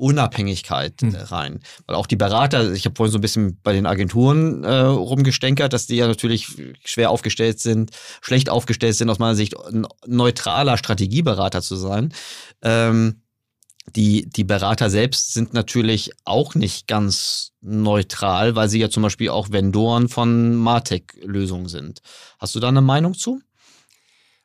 [0.00, 1.14] Unabhängigkeit hm.
[1.14, 1.60] rein.
[1.86, 5.72] Weil auch die Berater, ich habe vorhin so ein bisschen bei den Agenturen äh, rumgestänkert,
[5.72, 6.48] dass die ja natürlich
[6.84, 7.90] schwer aufgestellt sind,
[8.22, 12.12] schlecht aufgestellt sind, aus meiner Sicht ein neutraler Strategieberater zu sein.
[12.62, 13.22] Ähm,
[13.96, 19.30] die, die Berater selbst sind natürlich auch nicht ganz neutral, weil sie ja zum Beispiel
[19.30, 22.00] auch Vendoren von Martech-Lösungen sind.
[22.38, 23.40] Hast du da eine Meinung zu?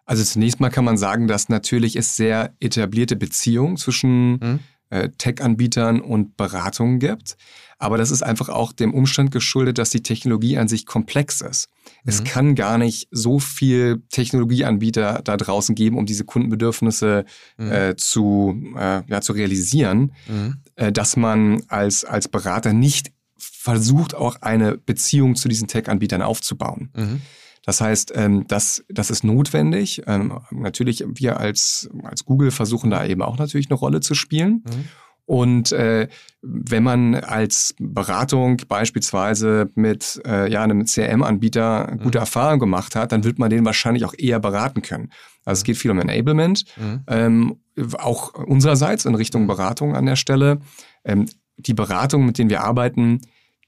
[0.06, 4.60] Also zunächst mal kann man sagen, dass natürlich es sehr etablierte Beziehungen zwischen hm?
[4.90, 7.38] äh, Tech-Anbietern und Beratungen gibt.
[7.78, 11.70] Aber das ist einfach auch dem Umstand geschuldet, dass die Technologie an sich komplex ist.
[11.84, 11.92] Mhm.
[12.06, 17.26] Es kann gar nicht so viel Technologieanbieter da draußen geben, um diese Kundenbedürfnisse
[17.58, 17.72] mhm.
[17.72, 20.58] äh, zu, äh, ja, zu realisieren, mhm.
[20.76, 26.92] äh, dass man als, als Berater nicht versucht, auch eine Beziehung zu diesen Tech-Anbietern aufzubauen.
[26.96, 27.22] Mhm.
[27.66, 30.04] Das heißt, ähm, das, das ist notwendig.
[30.06, 34.64] Ähm, natürlich, wir als, als Google versuchen da eben auch natürlich eine Rolle zu spielen.
[34.66, 34.86] Mhm.
[35.26, 36.08] Und äh,
[36.42, 42.22] wenn man als Beratung beispielsweise mit äh, ja, einem CRM-Anbieter gute mhm.
[42.22, 45.12] Erfahrungen gemacht hat, dann wird man den wahrscheinlich auch eher beraten können.
[45.44, 45.66] Also es mhm.
[45.66, 47.04] geht viel um Enablement, mhm.
[47.08, 47.56] ähm,
[47.98, 50.60] auch unsererseits in Richtung Beratung an der Stelle.
[51.04, 51.26] Ähm,
[51.58, 53.22] die Beratungen, mit denen wir arbeiten,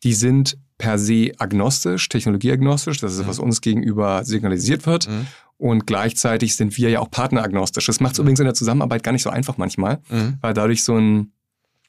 [0.03, 3.45] die sind per se agnostisch, technologieagnostisch, das ist, was mhm.
[3.45, 5.09] uns gegenüber signalisiert wird.
[5.09, 5.27] Mhm.
[5.57, 7.87] Und gleichzeitig sind wir ja auch partneragnostisch.
[7.87, 8.23] Das macht es mhm.
[8.23, 10.37] übrigens in der Zusammenarbeit gar nicht so einfach manchmal, mhm.
[10.41, 11.31] weil dadurch so ein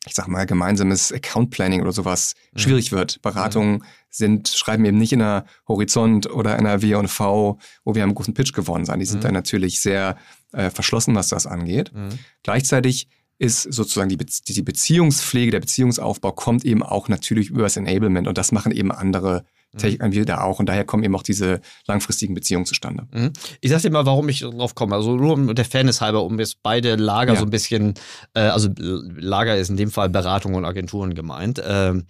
[0.07, 2.59] ich sag mal, gemeinsames Account Planning oder sowas mhm.
[2.59, 3.21] schwierig wird.
[3.23, 3.85] Beratungen mhm.
[4.11, 8.35] sind, schreiben eben nicht in einer Horizont oder in einer W&V, wo wir einen großen
[8.35, 8.99] Pitch gewonnen sind.
[9.01, 9.23] Die sind mhm.
[9.23, 10.17] dann natürlich sehr
[10.53, 11.93] äh, verschlossen, was das angeht.
[11.93, 12.19] Mhm.
[12.43, 17.77] Gleichzeitig ist sozusagen die, Be die Beziehungspflege, der Beziehungsaufbau kommt eben auch natürlich über das
[17.77, 19.45] Enablement und das machen eben andere
[19.79, 20.59] Technikanbieter da auch.
[20.59, 23.07] Und daher kommen eben auch diese langfristigen Beziehungen zustande.
[23.13, 23.33] Mhm.
[23.61, 24.95] Ich sag dir mal, warum ich drauf komme.
[24.95, 27.39] Also nur um der Fairness halber, um jetzt beide Lager ja.
[27.39, 27.95] so ein bisschen,
[28.35, 32.05] äh, also Lager ist in dem Fall Beratung und Agenturen gemeint, ähm,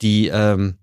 [0.00, 0.78] die ähm,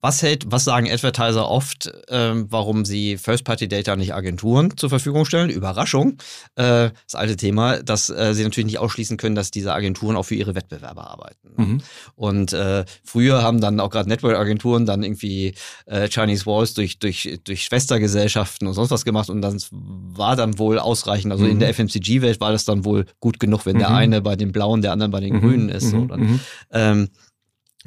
[0.00, 5.50] was hält, was sagen Advertiser oft, ähm, warum sie First-Party-Data nicht Agenturen zur Verfügung stellen?
[5.50, 6.18] Überraschung.
[6.54, 10.22] Äh, das alte Thema, dass äh, sie natürlich nicht ausschließen können, dass diese Agenturen auch
[10.22, 11.48] für ihre Wettbewerber arbeiten.
[11.56, 11.80] Mhm.
[12.14, 15.54] Und äh, früher haben dann auch gerade Network-Agenturen dann irgendwie
[15.86, 20.60] äh, Chinese Walls durch, durch, durch Schwestergesellschaften und sonst was gemacht und das war dann
[20.60, 21.32] wohl ausreichend.
[21.32, 21.50] Also mhm.
[21.50, 23.80] in der FMCG-Welt war das dann wohl gut genug, wenn mhm.
[23.80, 25.40] der eine bei den Blauen, der andere bei den mhm.
[25.40, 25.90] Grünen ist.
[25.90, 26.08] So, mhm.
[26.08, 26.40] dann, mhm.
[26.70, 27.08] ähm,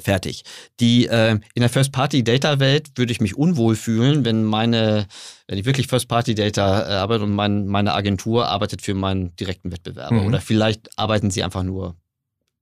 [0.00, 0.44] Fertig.
[0.80, 5.06] Die äh, in der First-Party-Data-Welt würde ich mich unwohl fühlen, wenn meine,
[5.46, 10.22] wenn ich wirklich First-Party-Data äh, arbeite und mein, meine Agentur arbeitet für meinen direkten Wettbewerber.
[10.22, 10.26] Mhm.
[10.26, 11.96] Oder vielleicht arbeiten sie einfach nur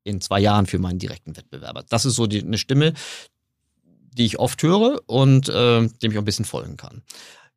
[0.03, 1.85] in zwei Jahren für meinen direkten Wettbewerber.
[1.89, 2.95] Das ist so die, eine Stimme,
[4.13, 7.03] die ich oft höre und äh, dem ich auch ein bisschen folgen kann.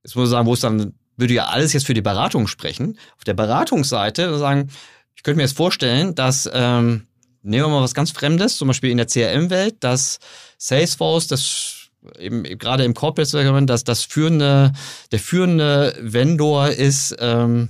[0.03, 2.99] Jetzt muss ich sagen, wo es dann, würde ja alles jetzt für die Beratung sprechen.
[3.17, 4.69] Auf der Beratungsseite sagen,
[5.15, 7.07] ich könnte mir jetzt vorstellen, dass ähm,
[7.43, 10.19] nehmen wir mal was ganz Fremdes, zum Beispiel in der CRM-Welt, dass
[10.57, 11.89] Salesforce, das
[12.19, 14.73] eben gerade im Corporate Segment, dass das führende,
[15.11, 17.69] der führende Vendor ist ähm,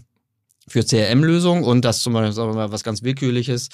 [0.68, 3.70] für CRM-Lösungen und das zum Beispiel sagen wir mal, was ganz willkürliches.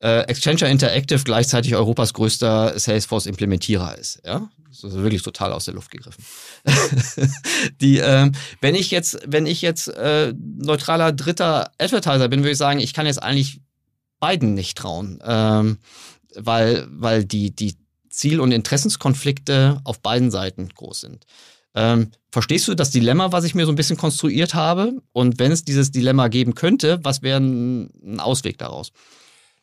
[0.00, 4.20] Äh, Accenture Interactive gleichzeitig Europas größter Salesforce-Implementierer ist.
[4.26, 6.22] Ja, das ist wirklich total aus der Luft gegriffen.
[7.80, 12.58] die, ähm, wenn ich jetzt, wenn ich jetzt äh, neutraler dritter Advertiser bin, würde ich
[12.58, 13.60] sagen, ich kann jetzt eigentlich
[14.26, 15.78] beiden nicht trauen, ähm,
[16.34, 17.76] weil, weil die, die
[18.10, 21.26] Ziel- und Interessenskonflikte auf beiden Seiten groß sind.
[21.76, 25.00] Ähm, verstehst du das Dilemma, was ich mir so ein bisschen konstruiert habe?
[25.12, 28.90] Und wenn es dieses Dilemma geben könnte, was wäre ein Ausweg daraus?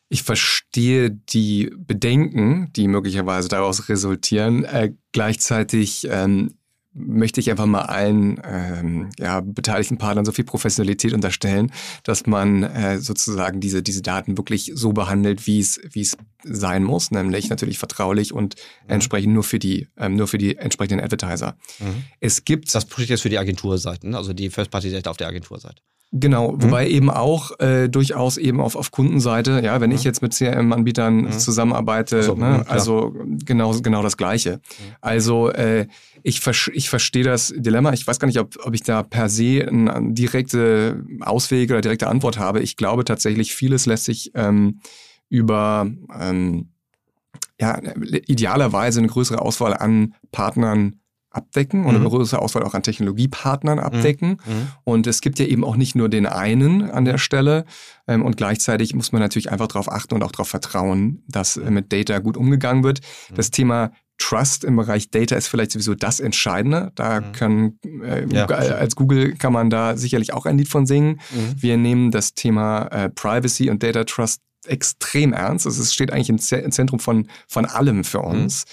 [0.08, 4.64] Ich verstehe die Bedenken, die möglicherweise daraus resultieren.
[4.64, 6.54] Äh, gleichzeitig ähm,
[6.94, 11.72] möchte ich einfach mal allen ähm, ja, beteiligten Partnern so viel Professionalität unterstellen,
[12.04, 16.84] dass man äh, sozusagen diese, diese Daten wirklich so behandelt, wie es, wie es sein
[16.84, 18.90] muss, nämlich natürlich vertraulich und mhm.
[18.90, 21.56] entsprechend nur für die, ähm, nur für die entsprechenden Advertiser.
[21.80, 22.04] Mhm.
[22.20, 22.74] Es gibt.
[22.74, 25.82] Das spricht jetzt für die Agenturseiten, also die First-Party-Data auf der Agenturseite.
[26.16, 26.62] Genau, mhm.
[26.62, 29.96] wobei eben auch äh, durchaus eben auf, auf Kundenseite, ja, wenn mhm.
[29.96, 31.32] ich jetzt mit CRM-Anbietern mhm.
[31.32, 33.12] zusammenarbeite, so, ne, also
[33.44, 34.58] genau, genau das Gleiche.
[34.58, 34.94] Mhm.
[35.00, 35.88] Also äh,
[36.22, 36.40] ich,
[36.72, 37.92] ich verstehe das Dilemma.
[37.92, 42.06] Ich weiß gar nicht, ob, ob ich da per se eine direkte Auswege oder direkte
[42.06, 42.60] Antwort habe.
[42.60, 44.78] Ich glaube tatsächlich, vieles lässt sich ähm,
[45.28, 46.68] über ähm,
[47.60, 47.80] ja,
[48.28, 51.00] idealerweise eine größere Auswahl an Partnern
[51.34, 52.08] abdecken und eine mhm.
[52.08, 53.84] größere Auswahl auch an Technologiepartnern mhm.
[53.84, 54.28] abdecken.
[54.44, 54.68] Mhm.
[54.84, 57.64] Und es gibt ja eben auch nicht nur den einen an der Stelle.
[58.06, 61.70] Ähm, und gleichzeitig muss man natürlich einfach darauf achten und auch darauf vertrauen, dass äh,
[61.70, 63.00] mit Data gut umgegangen wird.
[63.30, 63.34] Mhm.
[63.34, 66.92] Das Thema Trust im Bereich Data ist vielleicht sowieso das Entscheidende.
[66.94, 67.32] Da mhm.
[67.32, 71.20] können, äh, ja, als Google kann man da sicherlich auch ein Lied von singen.
[71.32, 71.62] Mhm.
[71.62, 75.66] Wir nehmen das Thema äh, Privacy und Data Trust extrem ernst.
[75.66, 78.64] Also es steht eigentlich im, Zentrum von, von allem für uns.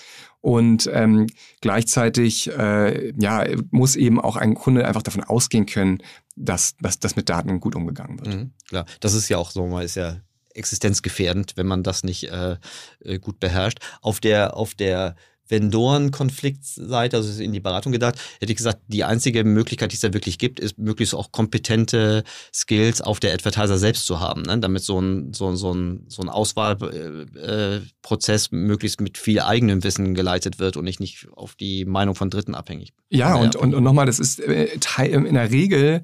[0.42, 1.28] Und ähm,
[1.62, 6.00] gleichzeitig äh, ja, muss eben auch ein Kunde einfach davon ausgehen können,
[6.36, 8.36] dass, dass, dass mit Daten gut umgegangen wird.
[8.36, 10.18] Mhm, klar, das ist ja auch so mal, ist ja
[10.54, 12.58] existenzgefährdend, wenn man das nicht äh,
[13.04, 13.80] äh gut beherrscht.
[14.02, 15.16] Auf der, auf der
[15.52, 20.12] Vendoren-Konfliktseite, also in die Beratung gedacht, hätte ich gesagt, die einzige Möglichkeit, die es da
[20.14, 22.24] wirklich gibt, ist möglichst auch kompetente
[22.54, 24.60] Skills auf der Advertiser selbst zu haben, ne?
[24.60, 30.16] damit so ein, so, so ein, so ein Auswahlprozess äh, möglichst mit viel eigenem Wissen
[30.16, 32.94] geleitet wird und ich nicht auf die Meinung von Dritten abhängig.
[33.10, 34.70] Ja, und, und, und nochmal, das ist äh,
[35.04, 36.04] in der Regel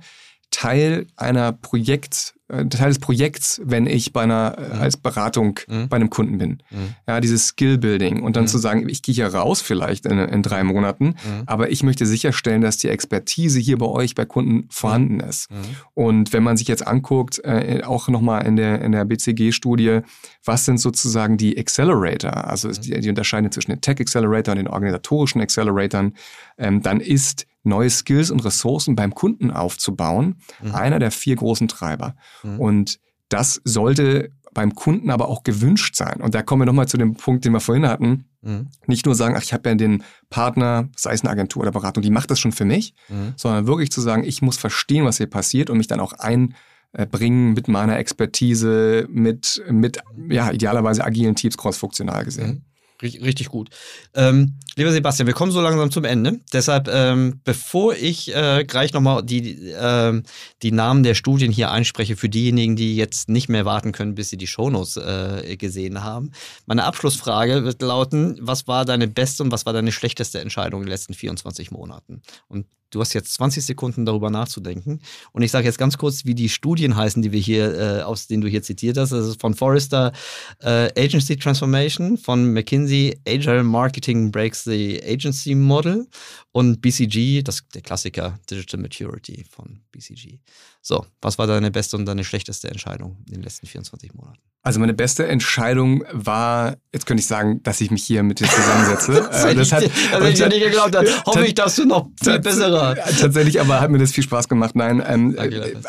[0.51, 4.81] Teil einer Projekt- Teil des Projekts, wenn ich bei einer äh, mhm.
[4.81, 5.89] als Beratung mhm.
[5.89, 6.63] bei einem Kunden bin.
[6.69, 6.95] Mhm.
[7.05, 8.47] Ja, dieses Skill-Building und dann mhm.
[8.47, 11.43] zu sagen, ich gehe hier raus vielleicht in, in drei Monaten, mhm.
[11.45, 15.29] aber ich möchte sicherstellen, dass die Expertise hier bei euch bei Kunden vorhanden mhm.
[15.29, 15.49] ist.
[15.93, 19.99] Und wenn man sich jetzt anguckt, äh, auch nochmal in der, in der BCG-Studie,
[20.45, 24.67] was sind sozusagen die Accelerator, also die, die unterscheiden zwischen den Tech Accelerator und den
[24.67, 26.13] organisatorischen Acceleratoren,
[26.57, 30.73] ähm, dann ist neue Skills und Ressourcen beim Kunden aufzubauen, mhm.
[30.73, 32.15] einer der vier großen Treiber.
[32.43, 32.59] Mhm.
[32.59, 36.19] Und das sollte beim Kunden aber auch gewünscht sein.
[36.19, 38.25] Und da kommen wir nochmal zu dem Punkt, den wir vorhin hatten.
[38.41, 38.69] Mhm.
[38.87, 42.01] Nicht nur sagen, ach, ich habe ja den Partner, sei es eine Agentur oder Beratung,
[42.01, 43.33] die macht das schon für mich, mhm.
[43.35, 47.53] sondern wirklich zu sagen, ich muss verstehen, was hier passiert und mich dann auch einbringen
[47.53, 52.65] mit meiner Expertise, mit, mit ja, idealerweise agilen Teams crossfunktional gesehen.
[53.01, 53.69] Richtig gut.
[54.15, 56.39] Ähm, lieber Sebastian, wir kommen so langsam zum Ende.
[56.51, 60.21] Deshalb, ähm, bevor ich äh, gleich nochmal die, äh,
[60.63, 64.29] die Namen der Studien hier einspreche, für diejenigen, die jetzt nicht mehr warten können, bis
[64.29, 66.31] sie die Shownotes äh, gesehen haben,
[66.65, 70.87] meine Abschlussfrage wird lauten, was war deine beste und was war deine schlechteste Entscheidung in
[70.87, 72.23] den letzten 24 Monaten?
[72.47, 74.99] Und Du hast jetzt 20 Sekunden darüber nachzudenken.
[75.31, 78.27] Und ich sage jetzt ganz kurz, wie die Studien heißen, die wir hier, äh, aus
[78.27, 79.11] denen du hier zitiert hast.
[79.11, 80.11] Das ist von Forrester
[80.59, 86.07] äh, Agency Transformation, von McKinsey Agile Marketing Breaks the Agency Model
[86.51, 90.39] und BCG, das der Klassiker Digital Maturity von BCG.
[90.81, 94.39] So, was war deine beste und deine schlechteste Entscheidung in den letzten 24 Monaten?
[94.67, 98.49] Also meine beste Entscheidung war, jetzt könnte ich sagen, dass ich mich hier mit dir
[98.49, 99.13] zusammensetze.
[99.13, 100.93] das, äh, das hat, das hätte ich ja nicht geglaubt.
[100.93, 102.95] Dann hoffe ich, dass du noch viel besserer.
[103.19, 104.75] Tatsächlich, aber hat mir das viel Spaß gemacht.
[104.75, 105.37] Nein, ähm,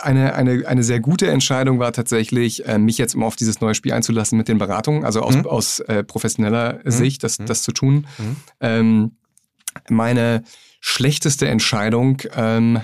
[0.01, 3.75] eine, eine, eine sehr gute Entscheidung war tatsächlich, äh, mich jetzt immer auf dieses neue
[3.75, 5.47] Spiel einzulassen mit den Beratungen, also aus, mhm.
[5.47, 6.91] aus äh, professioneller mhm.
[6.93, 7.47] Sicht, das, mhm.
[7.47, 8.07] das zu tun.
[8.17, 8.37] Mhm.
[8.61, 9.11] Ähm,
[9.89, 10.45] meine
[10.81, 12.81] schlechteste Entscheidung, ähm,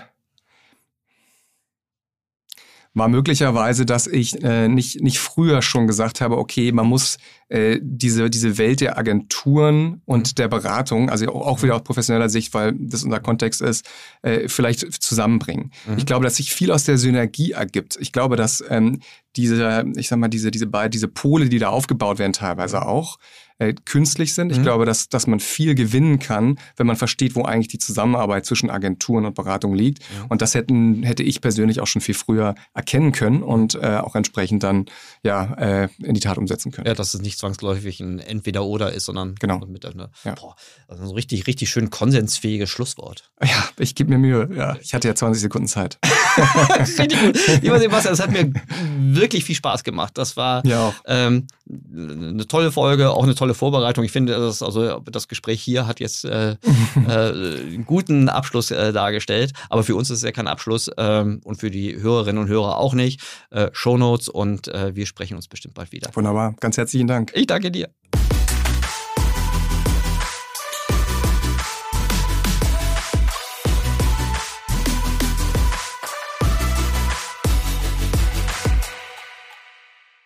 [2.94, 7.18] war möglicherweise, dass ich äh, nicht, nicht früher schon gesagt habe, okay, man muss
[7.48, 10.34] äh, diese, diese Welt der Agenturen und mhm.
[10.36, 13.84] der Beratung, also auch wieder aus professioneller Sicht, weil das unser Kontext ist,
[14.22, 15.72] äh, vielleicht zusammenbringen.
[15.86, 15.98] Mhm.
[15.98, 17.98] Ich glaube, dass sich viel aus der Synergie ergibt.
[18.00, 19.00] Ich glaube, dass ähm,
[19.34, 23.18] diese, ich sag mal, diese, diese, diese Pole, die da aufgebaut werden, teilweise auch,
[23.58, 24.50] äh, künstlich sind.
[24.50, 24.62] Ich mhm.
[24.62, 28.70] glaube, dass, dass man viel gewinnen kann, wenn man versteht, wo eigentlich die Zusammenarbeit zwischen
[28.70, 30.00] Agenturen und Beratung liegt.
[30.00, 30.26] Mhm.
[30.28, 34.14] Und das hätten, hätte ich persönlich auch schon viel früher erkennen können und äh, auch
[34.14, 34.86] entsprechend dann
[35.22, 36.86] ja äh, in die Tat umsetzen können.
[36.86, 39.60] Ja, dass es nicht zwangsläufig ein Entweder-Oder ist, sondern genau.
[39.66, 40.34] mit einer, ja.
[40.34, 40.56] boah,
[40.88, 43.30] also ein richtig, richtig schön konsensfähiges Schlusswort.
[43.42, 44.48] Ja, ich gebe mir Mühe.
[44.56, 45.98] Ja, ich hatte ja 20 Sekunden Zeit.
[46.98, 47.62] richtig gut.
[47.62, 48.52] Lieber Sebastian, es hat mir
[48.98, 50.18] wirklich viel Spaß gemacht.
[50.18, 54.04] Das war ja ähm, eine tolle Folge, auch eine tolle Vorbereitung.
[54.04, 56.52] Ich finde, das, also das Gespräch hier hat jetzt äh,
[57.08, 59.52] äh, einen guten Abschluss äh, dargestellt.
[59.70, 62.78] Aber für uns ist es ja kein Abschluss ähm, und für die Hörerinnen und Hörer
[62.78, 63.20] auch nicht.
[63.50, 66.10] Äh, Shownotes und äh, wir sprechen uns bestimmt bald wieder.
[66.14, 66.54] Wunderbar.
[66.60, 67.32] Ganz herzlichen Dank.
[67.34, 67.88] Ich danke dir.